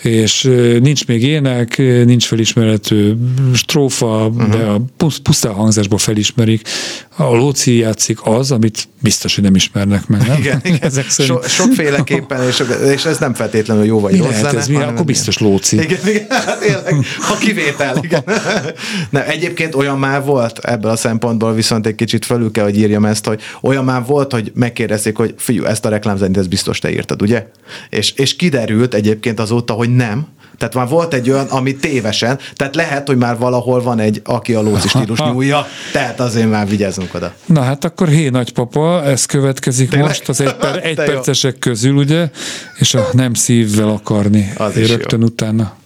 és 0.01 0.43
nincs 0.81 1.07
még 1.07 1.23
ének, 1.23 1.77
nincs 2.05 2.25
felismerhető 2.25 3.17
strófa, 3.53 4.25
uh-huh. 4.27 4.49
de 4.49 4.63
a 4.63 4.81
pusz- 4.97 5.19
pusztán 5.19 5.53
hangzásból 5.53 5.97
felismerik. 5.97 6.67
A 7.15 7.23
Lóci 7.23 7.77
játszik 7.77 8.19
az, 8.23 8.51
amit 8.51 8.87
biztos, 9.01 9.35
hogy 9.35 9.43
nem 9.43 9.55
ismernek 9.55 10.07
meg, 10.07 10.27
nem? 10.27 10.37
Igen, 10.37 10.61
igen. 10.63 10.79
Ezek 10.89 11.09
szerint. 11.09 11.43
So, 11.43 11.47
sokféleképpen, 11.47 12.47
és, 12.47 12.63
és 12.93 13.05
ez 13.05 13.17
nem 13.17 13.33
feltétlenül 13.33 13.85
jó 13.85 13.99
vagy 13.99 14.11
Mi 14.11 14.17
rossz 14.17 14.41
lehet 14.41 14.53
ez? 14.53 14.67
Mi? 14.67 14.73
hanem 14.73 14.89
Akkor 14.89 14.99
ez 14.99 15.05
biztos 15.05 15.37
Lóci. 15.37 15.75
Igen, 15.75 16.07
igen, 16.07 16.27
tényleg, 16.61 17.05
ha 17.19 17.37
kivétel, 17.37 17.99
igen. 18.01 18.23
Nem, 19.09 19.23
egyébként 19.27 19.75
olyan 19.75 19.99
már 19.99 20.23
volt 20.23 20.59
ebből 20.59 20.91
a 20.91 20.95
szempontból, 20.95 21.53
viszont 21.53 21.85
egy 21.85 21.95
kicsit 21.95 22.25
felül 22.25 22.51
kell, 22.51 22.63
hogy 22.63 22.77
írjam 22.77 23.05
ezt, 23.05 23.25
hogy 23.25 23.41
olyan 23.61 23.83
már 23.83 24.05
volt, 24.05 24.31
hogy 24.31 24.51
megkérdezték, 24.55 25.15
hogy 25.15 25.33
figyelj, 25.37 25.67
ezt 25.67 25.85
a 25.85 25.89
reklámzenét, 25.89 26.37
ezt 26.37 26.49
biztos 26.49 26.79
te 26.79 26.91
írtad, 26.91 27.21
ugye? 27.21 27.47
És, 27.89 28.11
és 28.11 28.35
kiderült 28.35 28.93
egyébként 28.93 29.39
azóta, 29.39 29.73
hogy 29.73 29.88
nem, 29.95 30.27
tehát 30.57 30.75
már 30.75 30.87
volt 30.87 31.13
egy 31.13 31.29
olyan, 31.29 31.45
ami 31.45 31.75
tévesen, 31.75 32.39
tehát 32.55 32.75
lehet, 32.75 33.07
hogy 33.07 33.17
már 33.17 33.37
valahol 33.37 33.81
van 33.81 33.99
egy, 33.99 34.21
aki 34.25 34.53
a 34.53 34.61
lóci 34.61 34.87
stílus 34.87 35.19
nyúlja, 35.31 35.67
tehát 35.91 36.19
azért 36.19 36.49
már 36.49 36.67
vigyázzunk 36.67 37.13
oda. 37.13 37.33
Na 37.45 37.61
hát 37.61 37.83
akkor 37.85 38.07
hé 38.07 38.29
nagypapa, 38.29 39.03
ez 39.03 39.25
következik 39.25 39.89
Tényleg? 39.89 40.07
most 40.07 40.29
az 40.29 40.41
egy, 40.41 40.53
per, 40.53 40.79
egy 40.87 40.95
De 40.95 41.05
jó. 41.05 41.11
percesek 41.13 41.59
közül, 41.59 41.95
ugye? 41.95 42.29
És 42.77 42.93
a 42.93 43.07
nem 43.11 43.33
szívvel 43.33 43.89
akarni. 43.89 44.53
Az 44.57 44.75
Én 44.77 44.83
is 44.83 44.89
jó. 44.89 44.95
rögtön 44.95 45.23
utána. 45.23 45.77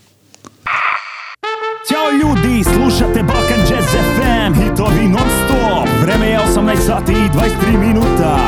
Ćao 1.88 2.10
ljudi, 2.22 2.64
slušate 2.64 3.22
Balkan 3.24 3.60
Jazz 3.70 3.92
FM, 4.16 4.62
hitovi 4.62 5.06
non 5.08 5.28
stop 5.46 5.88
Vreme 6.02 6.26
je 6.28 6.40
18 6.46 6.86
sati 6.86 7.12
i 7.12 7.28
23 7.34 7.80
minuta 7.80 8.03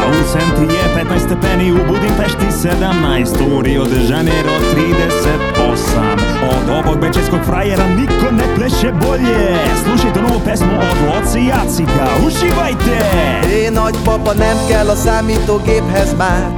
U 0.09 0.27
Senti 0.31 0.73
je 0.73 0.83
15 0.95 1.19
stepeni, 1.25 1.71
u 1.71 1.77
Budimpešti 1.87 2.67
17 2.67 3.41
U 3.57 3.61
de 3.63 3.99
Janeiro 4.09 4.55
38 4.75 6.25
Od 6.49 6.69
ovog 6.69 6.99
bečejskog 7.01 7.39
frajera 7.45 7.87
niko 7.87 8.31
ne 8.31 8.55
pleše 8.55 8.91
bolje 8.91 9.55
Slušajte 9.83 10.21
novu 10.21 10.39
pesmu 10.45 10.77
od 10.77 10.97
Loci 11.07 11.39
Jacika, 11.39 12.07
uživajte! 12.27 12.97
Hé 13.49 13.69
nagypapa, 13.69 14.33
nem 14.33 14.57
kell 14.67 14.89
a 14.89 14.95
számítógéphez 14.95 16.15
már. 16.17 16.55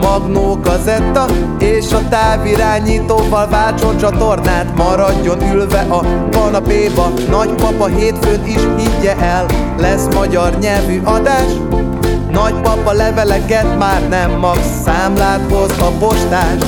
Magnó 0.00 0.60
kazetta 0.60 1.26
és 1.58 1.92
a 1.92 2.08
távirányítóval 2.08 3.48
váltson 3.48 3.96
csatornát. 3.96 4.76
Maradjon 4.76 5.38
ülve 5.54 5.80
a 5.80 6.00
kanapéba. 6.30 7.12
Nagypapa 7.30 7.86
hétfőn 7.86 8.46
is 8.46 8.60
higgye 8.76 9.16
el 9.16 9.46
Lesz 9.78 10.14
magyar 10.14 10.58
nyelvű 10.58 11.00
adás 11.04 11.52
Nagypapa 12.34 12.92
leveleket 12.92 13.78
már 13.78 14.08
nem 14.08 14.30
mag 14.30 14.58
Számlát 14.84 15.52
hoz 15.52 15.78
a 15.78 15.90
postás 15.98 16.58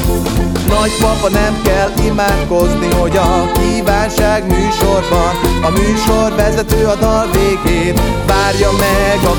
Nagypapa 0.68 1.28
nem 1.28 1.60
kell 1.64 2.06
imádkozni, 2.06 2.92
hogy 3.00 3.16
a 3.16 3.50
kívánság 3.52 4.46
műsorban 4.46 5.32
A 5.62 5.70
műsorvezető 5.70 6.84
a 6.86 6.94
dal 6.94 7.26
végén 7.32 7.94
Várja 8.26 8.70
meg 8.70 9.18
a 9.24 9.34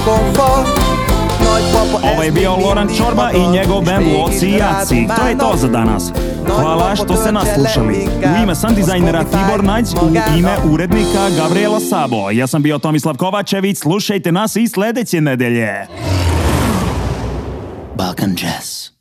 Nagypapa 1.44 2.12
Ovo 2.14 2.24
je 2.24 2.32
bio 2.32 2.56
Loran 2.56 2.88
Čorba 2.88 3.32
i 3.32 3.48
njegov 3.48 3.84
band 3.84 4.08
Loci. 4.08 4.58
To 5.16 5.28
je 5.28 5.38
to 5.38 5.58
za 5.58 5.68
danas. 5.68 6.12
Hvala 6.56 6.96
što 6.96 7.16
ste 7.16 7.32
nas 7.32 7.48
slušali. 7.56 8.08
U 8.24 8.44
ime 8.44 8.56
sam 8.56 8.76
dizajnera 8.76 9.24
Tibor 9.24 9.64
Najc, 9.64 9.94
u 9.94 10.38
ime 10.38 10.58
urednika 10.72 11.30
Gabriela 11.38 11.80
Sabo. 11.80 12.30
Ja 12.32 12.48
sam 12.48 12.62
bio 12.62 12.78
Tomislav 12.78 13.18
Kovačević, 13.18 13.78
slušajte 13.78 14.32
nas 14.32 14.56
i 14.56 14.68
sledeće 14.68 15.22
nedelje. 15.22 15.88
Balkan 17.98 18.36
Jazz. 18.36 18.68
Minden 18.78 18.97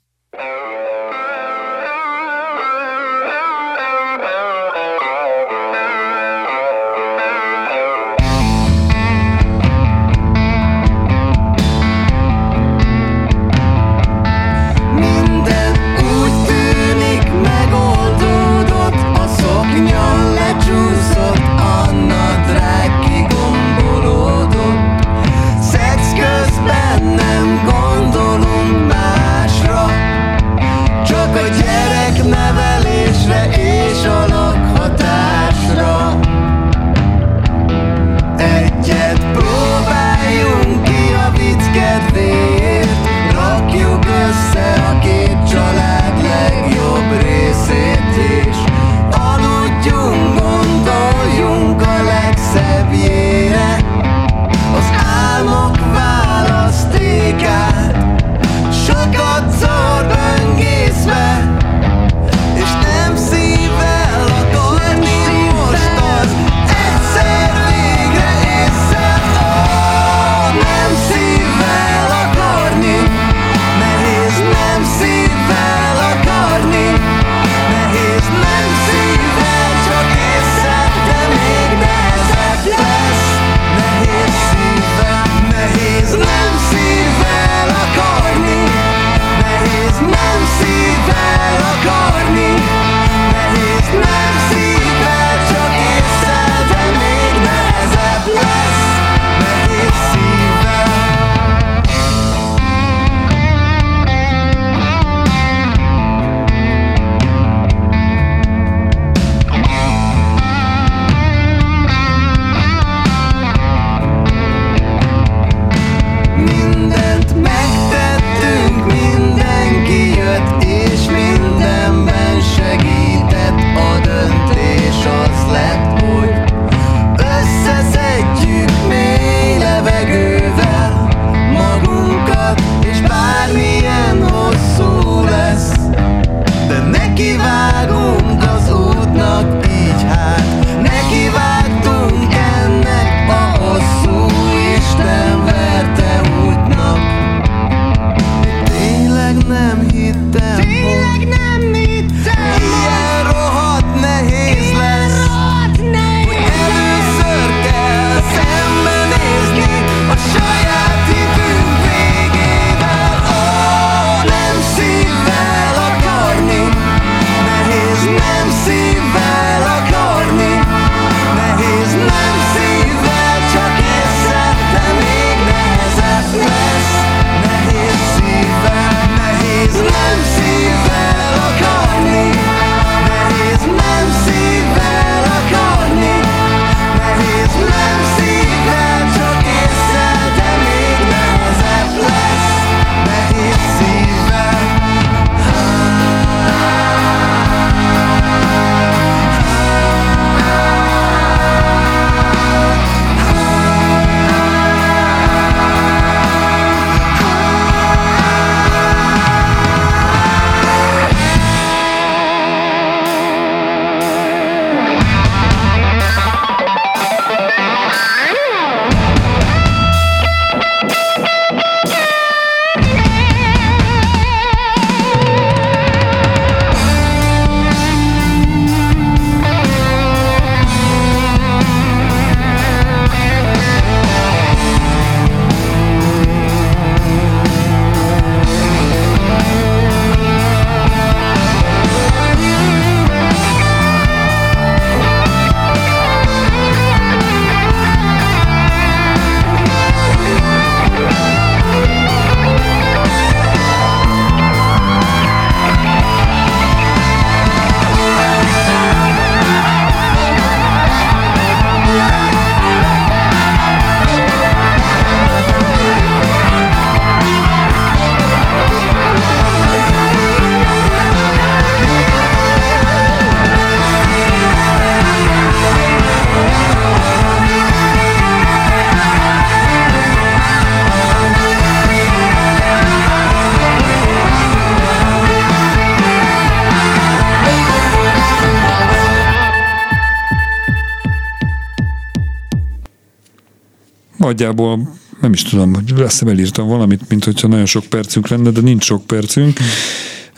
nagyjából 294.26 294.94
nem 295.20 295.32
is 295.32 295.42
tudom, 295.42 295.74
hogy 295.74 295.92
lesz 295.96 296.22
elírtam 296.22 296.68
valamit, 296.68 297.08
mint 297.08 297.24
hogyha 297.24 297.48
nagyon 297.48 297.66
sok 297.66 297.84
percünk 297.84 298.28
lenne, 298.28 298.50
de 298.50 298.60
nincs 298.60 298.84
sok 298.84 299.06
percünk. 299.06 299.58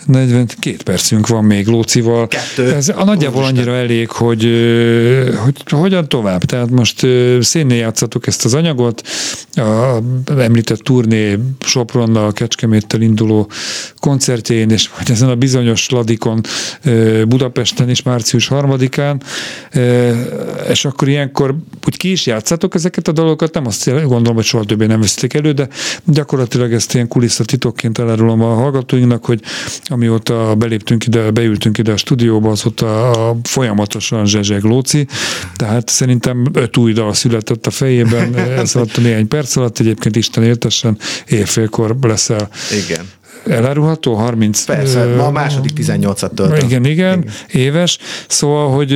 42 0.09 0.77
percünk 0.83 1.27
van 1.27 1.43
még 1.43 1.67
Lócival. 1.67 2.27
Kettő. 2.27 2.73
Ez 2.73 2.89
a 2.95 3.03
nagyjából 3.03 3.43
annyira 3.43 3.75
elég, 3.75 4.09
hogy, 4.09 4.43
hogy 5.43 5.55
hogyan 5.69 6.09
tovább. 6.09 6.43
Tehát 6.43 6.69
most 6.69 7.03
ö, 7.03 7.37
szénnél 7.41 7.77
játszatok 7.77 8.27
ezt 8.27 8.45
az 8.45 8.53
anyagot, 8.53 9.01
a 9.55 9.97
említett 10.37 10.79
turné 10.79 11.39
Sopronnal, 11.59 12.33
Kecskeméttel 12.33 13.01
induló 13.01 13.49
koncertjén, 13.99 14.69
és 14.69 14.89
vagy 14.97 15.11
ezen 15.11 15.29
a 15.29 15.35
bizonyos 15.35 15.89
Ladikon 15.89 16.41
Budapesten 17.27 17.89
is 17.89 18.03
március 18.03 18.47
harmadikán, 18.47 19.21
ö, 19.73 20.11
és 20.69 20.85
akkor 20.85 21.07
ilyenkor 21.07 21.55
úgy 21.85 21.97
ki 21.97 22.11
is 22.11 22.25
játszatok 22.25 22.75
ezeket 22.75 23.07
a 23.07 23.11
dalokat, 23.11 23.53
nem 23.53 23.65
azt 23.65 23.91
gondolom, 23.91 24.35
hogy 24.35 24.45
soha 24.45 24.63
többé 24.63 24.85
nem 24.85 24.99
veszitek 24.99 25.33
elő, 25.33 25.51
de 25.51 25.67
gyakorlatilag 26.05 26.73
ezt 26.73 26.93
ilyen 26.93 27.07
kulisszatitokként 27.07 27.97
elárulom 27.97 28.41
a 28.41 28.53
hallgatóinknak, 28.53 29.25
hogy 29.25 29.41
amióta 29.99 30.55
beléptünk 30.55 31.05
ide, 31.05 31.31
beültünk 31.31 31.77
ide 31.77 31.91
a 31.91 31.97
stúdióba, 31.97 32.49
azóta 32.49 33.11
a 33.11 33.37
folyamatosan 33.43 34.25
zsezseg 34.25 34.63
Lóci, 34.63 35.07
tehát 35.55 35.89
szerintem 35.89 36.45
öt 36.53 36.77
új 36.77 36.93
dal 36.93 37.13
született 37.13 37.65
a 37.65 37.69
fejében, 37.69 38.35
ez 38.59 38.75
alatt 38.75 38.97
a 38.97 39.01
néhány 39.01 39.27
perc 39.27 39.55
alatt, 39.55 39.79
egyébként 39.79 40.15
Isten 40.15 40.43
éltessen, 40.43 40.97
éjfélkor 41.27 41.97
lesz 42.01 42.29
el 42.29 42.49
Igen. 42.85 43.05
elárulható, 43.47 44.13
30... 44.13 44.65
Persze, 44.65 45.05
ma 45.05 45.25
a 45.25 45.31
második 45.31 45.71
18-at 45.75 46.33
töltöm. 46.33 46.67
igen, 46.67 46.85
igen, 46.85 47.25
éves. 47.51 47.97
Szóval, 48.27 48.71
hogy 48.75 48.91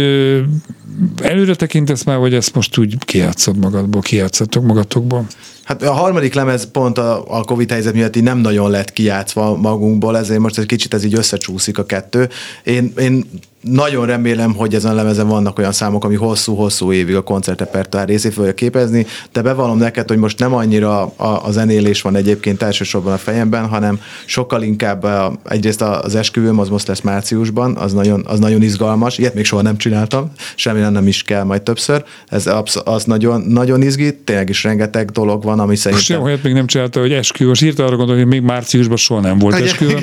előre 1.22 1.56
tekintesz 1.56 2.04
már, 2.04 2.18
vagy 2.18 2.34
ezt 2.34 2.56
most 2.56 2.78
úgy 2.78 2.98
kijátszod 3.06 3.58
magadból, 3.58 4.02
kijátszatok 4.02 4.64
magatokból? 4.64 5.26
Hát 5.64 5.84
a 5.84 5.92
harmadik 5.92 6.34
lemez 6.34 6.72
pont 6.72 6.98
a, 6.98 7.38
a 7.38 7.44
Covid 7.44 7.72
helyzet 7.72 7.94
miatt 7.94 8.16
így 8.16 8.24
nem 8.24 8.38
nagyon 8.38 8.70
lett 8.70 8.94
kijátszva 8.94 9.56
magunkból, 9.56 10.18
ezért 10.18 10.40
most 10.40 10.58
egy 10.58 10.66
kicsit 10.66 10.94
ez 10.94 11.04
így 11.04 11.18
összecsúszik 11.18 11.78
a 11.78 11.86
kettő. 11.86 12.30
Én, 12.64 12.94
én 12.98 13.26
nagyon 13.64 14.06
remélem, 14.06 14.54
hogy 14.56 14.76
ezen 14.76 14.92
a 14.92 14.96
lemezen 14.96 15.28
vannak 15.28 15.60
olyan 15.60 15.72
számok, 15.72 16.04
ami 16.04 16.16
hosszú-hosszú 16.16 16.92
évig 16.92 17.16
a 17.16 17.22
koncertrepertoár 17.22 18.08
részét 18.08 18.34
fogja 18.34 18.54
képezni, 18.54 19.06
de 19.32 19.42
bevallom 19.42 19.78
neked, 19.78 20.08
hogy 20.08 20.18
most 20.18 20.40
nem 20.40 20.54
annyira 20.54 21.02
a, 21.02 21.46
a 21.46 21.52
zenélés 21.52 22.02
van 22.02 22.16
egyébként 22.16 22.62
elsősorban 22.62 23.14
a 23.14 23.18
fejemben, 23.18 23.68
hanem 23.68 24.00
sokkal 24.26 24.62
inkább 24.62 25.04
a, 25.04 25.34
egyrészt 25.50 25.82
az 25.82 26.16
esküvőm, 26.16 26.60
az 26.60 26.70
most 26.70 26.88
lesz 26.88 27.02
márciusban, 27.02 27.76
az 27.76 27.94
nagyon, 27.94 28.24
az 28.28 28.40
nagyon 28.40 28.62
izgalmas, 28.62 29.18
ilyet 29.18 29.34
még 29.34 29.46
soha 29.46 29.62
nem 29.62 29.78
csináltam, 29.78 30.32
semmi 30.56 30.80
nem 30.80 31.08
is 31.08 31.24
kell 31.24 31.44
majd 31.44 31.62
többször, 31.62 32.04
ez 32.28 32.48
absz- 32.48 32.82
az 32.88 33.04
nagyon, 33.04 33.42
nagyon 33.42 33.82
izgít, 33.82 34.16
tényleg 34.16 34.50
is 34.50 34.64
rengeteg 34.64 35.10
dolog 35.10 35.44
van, 35.44 35.60
ami 35.60 35.70
Most 35.70 35.82
szerintem... 35.82 36.16
olyan 36.16 36.28
olyat 36.28 36.44
még 36.44 36.54
nem 36.54 36.68
csinálta, 36.68 37.00
hogy 37.00 37.12
esküvő. 37.12 37.50
Most 37.50 37.62
írta 37.62 37.86
arra 37.86 37.96
gondolni, 37.96 38.22
hogy 38.22 38.32
még 38.32 38.42
márciusban 38.42 38.98
soha 38.98 39.22
nem 39.22 39.40
volt 39.40 39.56
esküvő. 39.56 39.98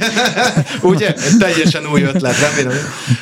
Ugye? 0.82 1.14
Teljesen 1.38 1.82
új 1.92 2.02
ötlet, 2.02 2.34
remélem. 2.38 2.78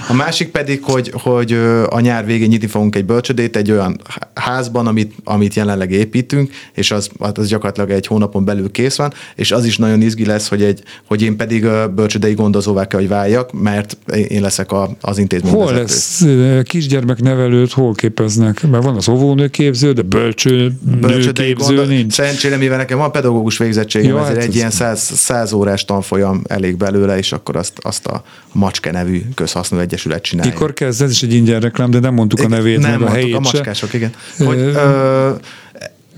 A 0.08 0.12
másik 0.28 0.50
pedig, 0.50 0.82
hogy, 0.82 1.12
hogy 1.14 1.52
a 1.88 2.00
nyár 2.00 2.26
végén 2.26 2.48
nyitni 2.48 2.66
fogunk 2.66 2.96
egy 2.96 3.04
bölcsödét 3.04 3.56
egy 3.56 3.70
olyan 3.70 4.00
házban, 4.34 4.86
amit, 4.86 5.14
amit 5.24 5.54
jelenleg 5.54 5.90
építünk, 5.92 6.50
és 6.74 6.90
az, 6.90 7.08
hát 7.20 7.38
az 7.38 7.48
gyakorlatilag 7.48 7.90
egy 7.90 8.06
hónapon 8.06 8.44
belül 8.44 8.70
kész 8.70 8.96
van, 8.96 9.12
és 9.34 9.52
az 9.52 9.64
is 9.64 9.76
nagyon 9.76 10.02
izgi 10.02 10.24
lesz, 10.26 10.48
hogy, 10.48 10.62
egy, 10.62 10.82
hogy 11.06 11.22
én 11.22 11.36
pedig 11.36 11.66
bölcsödei 11.94 12.34
gondozóvá 12.34 12.86
kell, 12.86 13.00
hogy 13.00 13.08
váljak, 13.08 13.52
mert 13.52 13.96
én 14.28 14.40
leszek 14.42 14.72
a, 14.72 14.90
az 15.00 15.18
intézmény 15.18 15.52
Hol 15.52 15.72
vezető. 15.72 15.82
lesz 15.82 16.62
kisgyermeknevelőt, 16.64 17.72
hol 17.72 17.94
képeznek? 17.94 18.68
Mert 18.70 18.84
van 18.84 18.96
az 18.96 19.08
óvónőképző, 19.08 19.92
de 19.92 20.02
bölcső 20.02 20.72
Bölcsödei 21.00 21.46
nőképző 21.46 21.74
gondol- 21.74 21.96
nincs. 21.96 22.12
Szerencsére, 22.12 22.56
mivel 22.56 22.76
nekem 22.76 22.98
van 22.98 23.12
pedagógus 23.12 23.58
végzettségem, 23.58 24.10
ja, 24.10 24.20
ezért 24.20 24.34
hát 24.34 24.42
egy 24.42 24.48
ez- 24.48 24.54
ilyen 24.56 24.70
száz, 24.70 25.00
száz 25.00 25.52
órás 25.52 25.84
tanfolyam 25.84 26.42
elég 26.46 26.76
belőle, 26.76 27.18
és 27.18 27.32
akkor 27.32 27.56
azt, 27.56 27.72
azt 27.80 28.06
a 28.06 28.22
Macske 28.52 28.90
nevű 28.90 29.22
közhasznú 29.34 29.78
egyesület 29.78 30.17
csinálja. 30.20 30.52
Mikor 30.52 30.72
kezd? 30.72 31.02
Ez 31.02 31.10
is 31.10 31.22
egy 31.22 31.34
ingyen 31.34 31.60
reklám, 31.60 31.90
de 31.90 31.98
nem 31.98 32.14
mondtuk 32.14 32.40
a 32.40 32.48
nevét, 32.48 32.78
nem 32.78 32.90
meg 33.00 33.02
a 33.02 33.10
helyét 33.10 33.34
a 33.34 33.44
se. 33.44 33.56
macskások, 33.56 33.92
igen. 33.92 34.12
Hogy, 34.38 34.58
ö, 34.58 35.30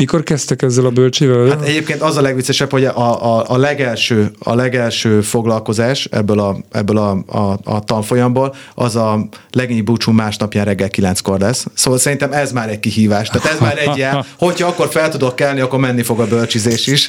Mikor 0.01 0.23
kezdtek 0.23 0.63
ezzel 0.63 0.85
a 0.85 0.91
bölcsével? 0.91 1.49
Hát 1.49 1.63
egyébként 1.63 2.01
az 2.01 2.17
a 2.17 2.21
legviccesebb, 2.21 2.71
hogy 2.71 2.85
a, 2.85 3.37
a, 3.37 3.45
a, 3.49 3.57
legelső, 3.57 4.31
a 4.39 4.55
legelső 4.55 5.21
foglalkozás 5.21 6.09
ebből 6.11 6.39
a, 6.39 6.57
ebből 6.71 6.97
a, 6.97 7.11
a, 7.27 7.59
a 7.65 7.85
tanfolyamból, 7.85 8.55
az 8.75 8.97
a 8.97 9.29
legényi 9.51 9.81
búcsú 9.81 10.13
másnapján 10.13 10.65
reggel 10.65 10.89
kilenckor 10.89 11.39
lesz. 11.39 11.67
Szóval 11.75 11.99
szerintem 11.99 12.33
ez 12.33 12.53
már 12.53 12.69
egy 12.69 12.81
kihívás. 12.81 13.29
Tehát 13.29 13.49
ez 13.49 13.61
már 13.61 13.79
egy 13.79 13.97
jel, 13.97 14.27
hogyha 14.39 14.69
akkor 14.69 14.89
fel 14.89 15.09
tudok 15.09 15.37
kelni, 15.37 15.61
akkor 15.61 15.79
menni 15.79 16.03
fog 16.03 16.21
a 16.21 16.27
bölcsizés 16.27 16.87
is. 16.87 17.09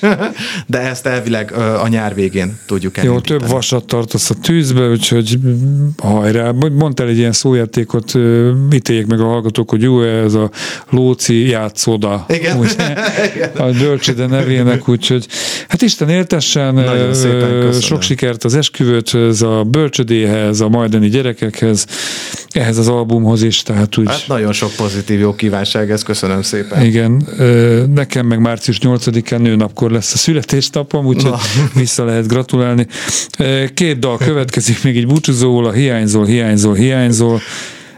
De 0.68 0.80
ezt 0.80 1.06
elvileg 1.06 1.52
a 1.82 1.88
nyár 1.88 2.16
végén 2.16 2.60
tudjuk 2.66 2.98
Jó, 2.98 3.04
elindítani. 3.04 3.40
több 3.40 3.50
vasat 3.50 3.86
tartasz 3.86 4.30
a 4.30 4.34
tűzbe, 4.42 4.90
úgyhogy 4.90 5.38
hajrá. 5.98 6.52
Mondtál 6.72 7.08
egy 7.08 7.18
ilyen 7.18 7.32
szójátékot, 7.32 8.14
ítéljék 8.74 9.06
meg 9.06 9.20
a 9.20 9.26
hallgatók, 9.26 9.70
hogy 9.70 9.82
jó 9.82 10.04
ez 10.04 10.34
a 10.34 10.50
Lóci 10.90 11.48
játszóda. 11.48 12.26
Igen. 12.28 12.58
Úgy, 12.58 12.76
a 13.58 13.64
bölcsöde 13.64 14.26
nevének, 14.26 14.88
úgyhogy 14.90 15.28
hát 15.68 15.82
Isten 15.82 16.10
éltessen, 16.10 16.74
Nagyon 16.74 17.14
szépen 17.14 17.50
köszönöm. 17.50 17.80
sok 17.80 18.02
sikert 18.02 18.44
az 18.44 18.56
esküvőthöz, 18.56 19.42
a 19.42 19.64
bölcsödéhez, 19.64 20.60
a 20.62 20.70
majdani 20.70 21.10
gyerekekhez, 21.10 21.86
ehhez 22.52 22.78
az 22.78 22.88
albumhoz 22.88 23.44
is, 23.44 23.64
tehát 23.64 23.98
úgy... 23.98 24.08
Hát 24.10 24.24
nagyon 24.28 24.54
sok 24.54 24.72
pozitív 24.76 25.20
jó 25.20 25.36
kívánság, 25.36 25.92
ezt 25.92 26.04
köszönöm 26.04 26.42
szépen. 26.42 26.84
Igen, 26.86 27.28
nekem 27.94 28.26
meg 28.26 28.40
március 28.40 28.80
8-án 28.82 29.38
nőnapkor 29.40 29.92
lesz 29.92 30.14
a 30.14 30.18
születésnapom, 30.18 31.06
úgyhogy 31.06 31.34
vissza 31.74 32.06
lehet 32.06 32.28
gratulálni. 32.28 32.88
Két 33.74 34.00
dal 34.00 34.18
következik, 34.18 34.84
még 34.84 34.98
egy 34.98 35.08
búcsúzóul, 35.08 35.66
a 35.66 35.72
Hiányzol, 35.72 36.26
hiányzol, 36.26 36.74
hiányzol, 36.74 37.42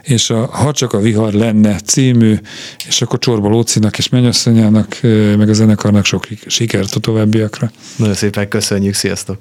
és 0.04 0.30
a 0.30 0.46
Ha 0.46 0.72
csak 0.72 0.92
a 0.92 0.98
vihar 0.98 1.32
lenne 1.32 1.78
című, 1.78 2.38
és 2.86 3.02
akkor 3.02 3.18
Csorba 3.18 3.48
Lócinak 3.48 3.98
és 3.98 4.08
mennyasszonyának, 4.08 4.98
meg 5.36 5.48
a 5.48 5.52
zenekarnak 5.52 6.04
sok 6.04 6.26
sikert 6.46 6.94
a 6.94 7.00
továbbiakra. 7.00 7.70
Nagyon 7.96 8.14
szépen 8.14 8.48
köszönjük, 8.48 8.94
sziasztok! 8.94 9.36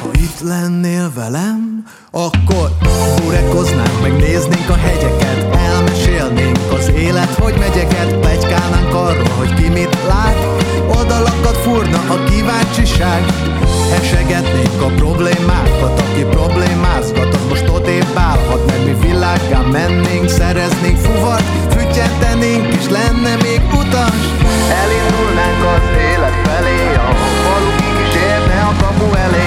Ha 0.00 0.10
itt 0.12 0.40
lennél 0.40 1.12
velem, 1.14 1.84
akkor 2.10 2.70
burekoznánk, 3.22 4.00
megnéznénk 4.02 4.68
a 4.68 4.76
hegyeket, 4.76 5.54
elmesélnénk 5.54 6.58
az 6.72 6.88
élet, 6.88 7.34
hogy 7.34 7.54
megyeket, 7.58 8.18
plegykálnánk 8.18 8.94
arról, 8.94 9.28
hogy 9.28 9.54
ki 9.54 9.68
mit 9.68 9.96
lát, 10.08 10.50
oldalakat 11.50 11.56
furna 11.56 12.14
a 12.14 12.24
kíváncsiság, 12.24 13.24
esegetnénk 14.00 14.82
a 14.82 14.86
problémákat, 14.86 16.00
aki 16.00 16.24
problémázgat, 16.30 17.34
az 17.34 17.44
most 17.48 17.68
odébb 17.68 18.10
állhat, 18.14 18.66
meg 18.66 18.84
mi 18.84 19.06
világgá 19.06 19.60
mennénk, 19.60 20.28
szereznénk 20.28 20.96
fuvat, 20.96 21.42
füttyentenénk, 21.70 22.74
és 22.74 22.88
lenne 22.88 23.34
még 23.42 23.60
utas, 23.80 24.20
elindulnánk 24.82 25.62
az 25.74 25.84
élet 26.12 26.36
felé, 26.46 26.94
a 26.94 27.10
falukig 27.44 27.96
is 28.06 28.14
érne 28.14 28.60
a 28.70 28.74
kapu 28.82 29.14
elé, 29.14 29.39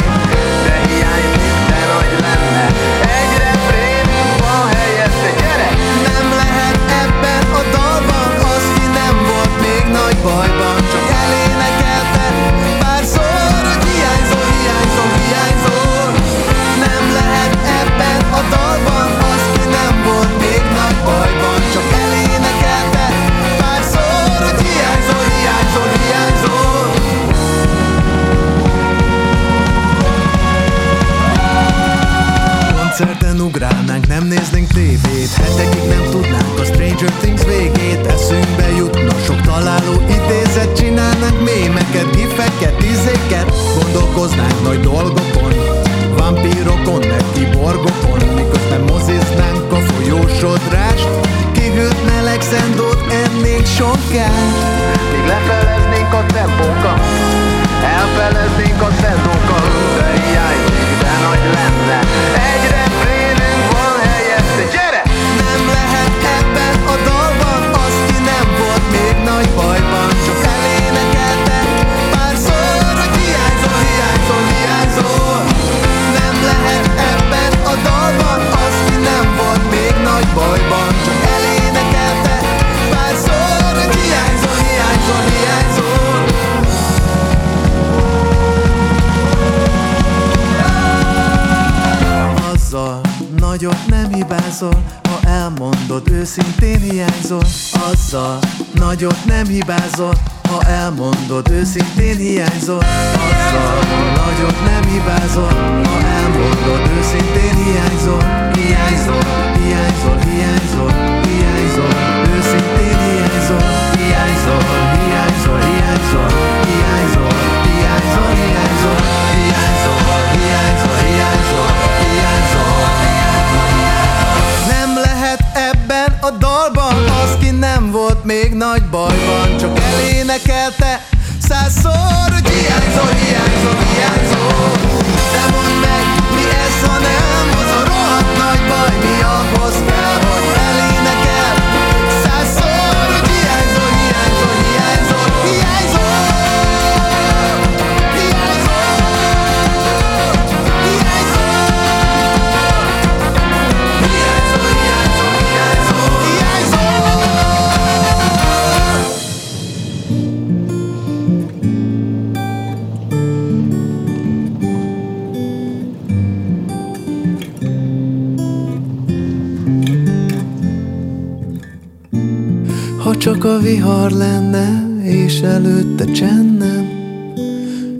vihar 173.73 174.11
lenne, 174.11 174.87
és 175.01 175.41
előtte 175.41 176.05
csend 176.05 176.57
nem 176.57 176.91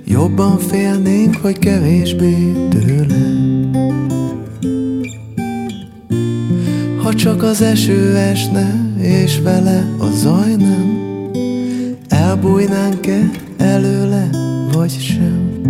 Jobban 0.05 0.57
félnénk, 0.57 1.35
hogy 1.41 1.59
kevésbé 1.59 2.51
tőle 2.69 3.21
Ha 7.03 7.13
csak 7.13 7.43
az 7.43 7.61
eső 7.61 8.15
esne, 8.15 8.75
és 8.97 9.39
vele 9.39 9.85
a 9.99 10.05
zaj 10.11 10.55
nem 10.55 11.01
Elbújnánk-e 12.07 13.29
előle, 13.57 14.29
vagy 14.73 14.91
sem? 14.99 15.61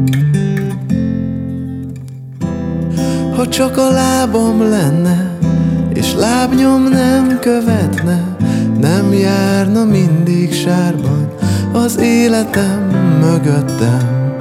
Ha 3.35 3.47
csak 3.47 3.77
a 3.77 3.89
lábam 3.89 4.61
lenne, 4.69 5.37
és 5.93 6.13
lábnyom 6.13 6.83
nem 6.83 7.39
követne 7.39 8.22
Nem 9.13 9.21
járna 9.21 9.85
mindig 9.85 10.53
sárban 10.53 11.33
az 11.73 11.97
életem 11.97 12.87
mögöttem. 13.19 14.37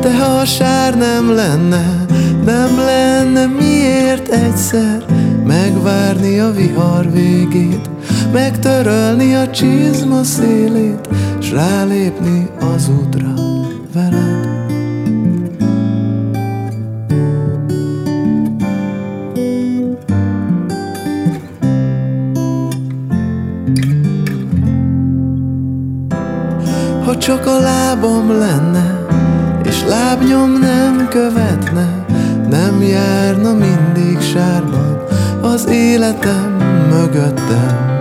De 0.00 0.16
ha 0.16 0.24
a 0.24 0.44
sár 0.44 0.96
nem 0.96 1.34
lenne, 1.34 2.04
nem 2.44 2.76
lenne 2.76 3.46
miért 3.46 4.28
egyszer 4.28 5.04
Megvárni 5.46 6.38
a 6.38 6.50
vihar 6.50 7.12
végét, 7.12 7.90
megtörölni 8.32 9.34
a 9.34 9.50
csizma 9.50 10.22
szélét 10.22 11.08
S 11.40 11.50
rálépni 11.50 12.48
az 12.74 12.88
útra 12.88 13.34
veled 13.94 14.51
csak 27.22 27.46
a 27.46 27.58
lábam 27.58 28.38
lenne, 28.38 29.06
és 29.64 29.84
lábnyom 29.88 30.52
nem 30.52 31.08
követne, 31.10 32.04
nem 32.50 32.82
járna 32.82 33.52
mindig 33.52 34.20
sárban 34.20 35.02
az 35.42 35.66
életem 35.68 36.56
mögöttem. 36.90 38.00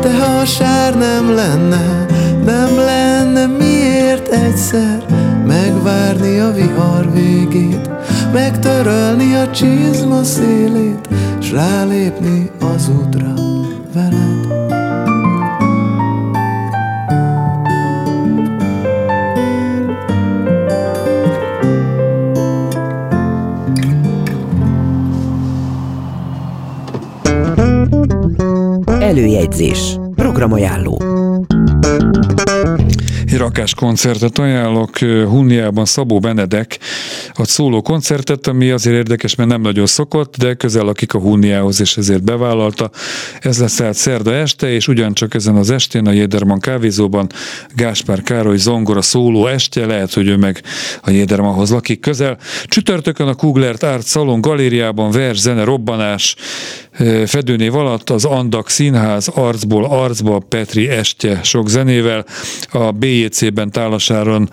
De 0.00 0.16
ha 0.18 0.38
a 0.40 0.44
sár 0.44 0.96
nem 0.96 1.34
lenne, 1.34 2.06
nem 2.44 2.76
lenne 2.76 3.46
miért 3.46 4.28
egyszer 4.28 5.04
megvárni 5.46 6.38
a 6.38 6.52
vihar 6.52 7.12
végét, 7.12 7.90
megtörölni 8.32 9.34
a 9.34 9.50
csizma 9.50 10.22
szélét, 10.22 11.08
s 11.40 11.52
rálépni 11.52 12.50
az 12.60 12.88
útra 12.88 13.41
Előjegyzés. 29.12 29.98
Programajánló. 30.14 31.01
Egy 33.32 33.38
rakás 33.38 33.74
koncertet 33.74 34.38
ajánlok, 34.38 34.98
Hunniában 34.98 35.84
Szabó 35.84 36.18
Benedek 36.18 36.78
ad 37.34 37.46
szóló 37.46 37.82
koncertet, 37.82 38.46
ami 38.46 38.70
azért 38.70 38.96
érdekes, 38.96 39.34
mert 39.34 39.48
nem 39.48 39.60
nagyon 39.60 39.86
szokott, 39.86 40.36
de 40.36 40.54
közel 40.54 40.84
lakik 40.84 41.14
a 41.14 41.18
Hunniához, 41.18 41.80
és 41.80 41.96
ezért 41.96 42.22
bevállalta. 42.22 42.90
Ez 43.40 43.58
lesz 43.58 43.74
tehát 43.74 43.94
szerda 43.94 44.34
este, 44.34 44.70
és 44.70 44.88
ugyancsak 44.88 45.34
ezen 45.34 45.56
az 45.56 45.70
estén 45.70 46.06
a 46.06 46.10
Jéderman 46.10 46.60
kávézóban 46.60 47.26
Gáspár 47.74 48.22
Károly 48.22 48.56
zongora 48.56 49.02
szóló 49.02 49.46
estje, 49.46 49.86
lehet, 49.86 50.14
hogy 50.14 50.26
ő 50.26 50.36
meg 50.36 50.62
a 51.02 51.10
Jédermanhoz 51.10 51.70
lakik 51.70 52.00
közel. 52.00 52.38
Csütörtökön 52.64 53.28
a 53.28 53.34
Kuglert 53.34 53.82
Art 53.82 54.06
Salon 54.06 54.40
galériában 54.40 55.10
vers, 55.10 55.38
zene, 55.38 55.64
robbanás, 55.64 56.36
fedőnév 57.26 57.74
alatt 57.74 58.10
az 58.10 58.24
Andak 58.24 58.68
Színház 58.68 59.28
arcból 59.28 59.84
arcba 59.84 60.38
Petri 60.48 60.88
estje 60.88 61.40
sok 61.42 61.68
zenével, 61.68 62.24
a 62.70 62.90
BJC-ben 63.22 63.70
Tálasáron 63.70 64.50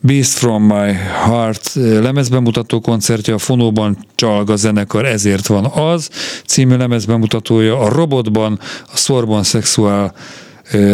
Beast 0.00 0.38
from 0.38 0.62
My 0.62 0.92
Heart 1.24 1.72
lemezbemutató 1.74 2.80
koncertje, 2.80 3.34
a 3.34 3.38
Fonóban 3.38 3.96
Csalga 4.14 4.56
zenekar 4.56 5.04
Ezért 5.04 5.46
van 5.46 5.64
az 5.64 6.10
című 6.46 6.76
lemezbemutatója, 6.76 7.78
a 7.78 7.88
Robotban 7.88 8.58
a 8.92 8.96
Szorban 8.96 9.42
Szexuál 9.42 10.14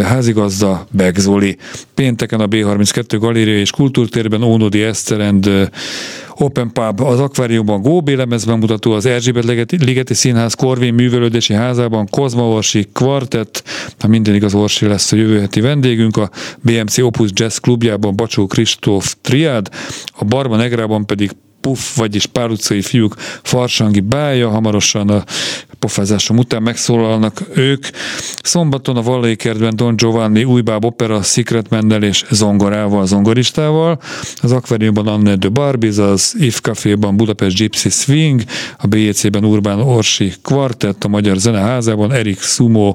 házigazda 0.02 0.86
Begzoli. 0.90 1.56
Pénteken 1.94 2.40
a 2.40 2.48
B32 2.48 3.16
Galéria 3.20 3.58
és 3.58 3.70
Kultúrtérben 3.70 4.42
Ónodi 4.42 4.82
Eszterend 4.82 5.70
Open 6.42 6.72
Pub 6.72 7.00
az 7.00 7.20
akváriumban 7.20 7.82
Góbé 7.82 8.14
lemezben 8.14 8.58
mutató, 8.58 8.92
az 8.92 9.06
Erzsébet 9.06 9.44
Ligeti, 9.68 10.14
Színház 10.14 10.54
Korvén 10.54 10.94
Művelődési 10.94 11.54
Házában 11.54 12.06
Kozma 12.10 12.48
Orsi 12.48 12.88
Kvartett, 12.92 13.62
ha 13.98 14.08
minden 14.08 14.34
igaz 14.34 14.54
Orsi 14.54 14.86
lesz 14.86 15.12
a 15.12 15.16
jövő 15.16 15.40
heti 15.40 15.60
vendégünk, 15.60 16.16
a 16.16 16.30
BMC 16.60 16.98
Opus 16.98 17.30
Jazz 17.32 17.56
klubjában 17.56 18.16
Bacsó 18.16 18.46
Kristóf 18.46 19.14
Triád, 19.20 19.68
a 20.12 20.24
Barba 20.24 20.56
Negrában 20.56 21.06
pedig 21.06 21.30
Puff, 21.62 21.96
vagyis 21.96 22.26
pár 22.26 22.50
utcai 22.50 22.82
fiúk 22.82 23.14
farsangi 23.42 24.00
bája, 24.00 24.48
hamarosan 24.48 25.08
a 25.08 25.24
pofázásom 25.78 26.38
után 26.38 26.62
megszólalnak 26.62 27.42
ők. 27.54 27.86
Szombaton 28.42 28.96
a 28.96 29.02
Vallai 29.02 29.36
kertben 29.36 29.76
Don 29.76 29.96
Giovanni 29.96 30.44
újbáb 30.44 30.84
opera 30.84 31.22
Secret 31.22 31.70
Mendel 31.70 32.02
és 32.02 32.24
zongorával, 32.30 33.06
zongoristával. 33.06 34.00
Az 34.36 34.52
akváriumban 34.52 35.06
Anne 35.06 35.36
de 35.36 35.48
Barbies, 35.48 35.96
az 35.96 36.34
If 36.38 36.60
Caféban 36.60 37.16
Budapest 37.16 37.56
Gypsy 37.56 37.88
Swing, 37.88 38.42
a 38.78 38.86
BJC-ben 38.86 39.44
Urbán 39.44 39.80
Orsi 39.80 40.32
Quartett, 40.42 41.04
a 41.04 41.08
Magyar 41.08 41.36
Zeneházában 41.36 42.12
Erik 42.12 42.40
Sumo 42.40 42.94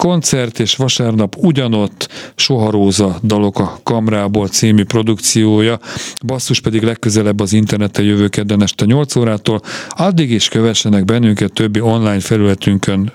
koncert, 0.00 0.60
és 0.60 0.76
vasárnap 0.76 1.36
ugyanott 1.36 2.08
Soharóza 2.34 3.18
dalok 3.22 3.58
a 3.58 3.80
Kamrából 3.82 4.48
című 4.48 4.84
produkciója, 4.84 5.78
basszus 6.26 6.60
pedig 6.60 6.82
legközelebb 6.82 7.40
az 7.40 7.52
interneten 7.52 8.04
jövő 8.04 8.28
kedden 8.28 8.62
este 8.62 8.84
8 8.84 9.16
órától, 9.16 9.60
addig 9.88 10.30
is 10.30 10.48
kövessenek 10.48 11.04
bennünket 11.04 11.52
többi 11.52 11.80
online 11.80 12.20
felületünkön. 12.20 13.12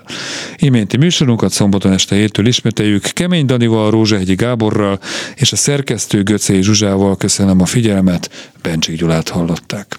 Iménti 0.56 0.96
műsorunkat 0.96 1.52
szombaton 1.52 1.92
este 1.92 2.14
héttől 2.14 2.46
ismételjük 2.46 3.02
Kemény 3.02 3.46
Danival, 3.46 3.90
Rózsahegyi 3.90 4.34
Gáborral 4.34 4.98
és 5.34 5.52
a 5.52 5.56
szerkesztő 5.56 6.22
Göcé 6.22 6.60
Zsuzsával 6.60 7.16
köszönöm 7.16 7.60
a 7.60 7.66
figyelmet, 7.66 8.52
Bencsik 8.62 8.98
Gyulát 8.98 9.28
hallották. 9.28 9.98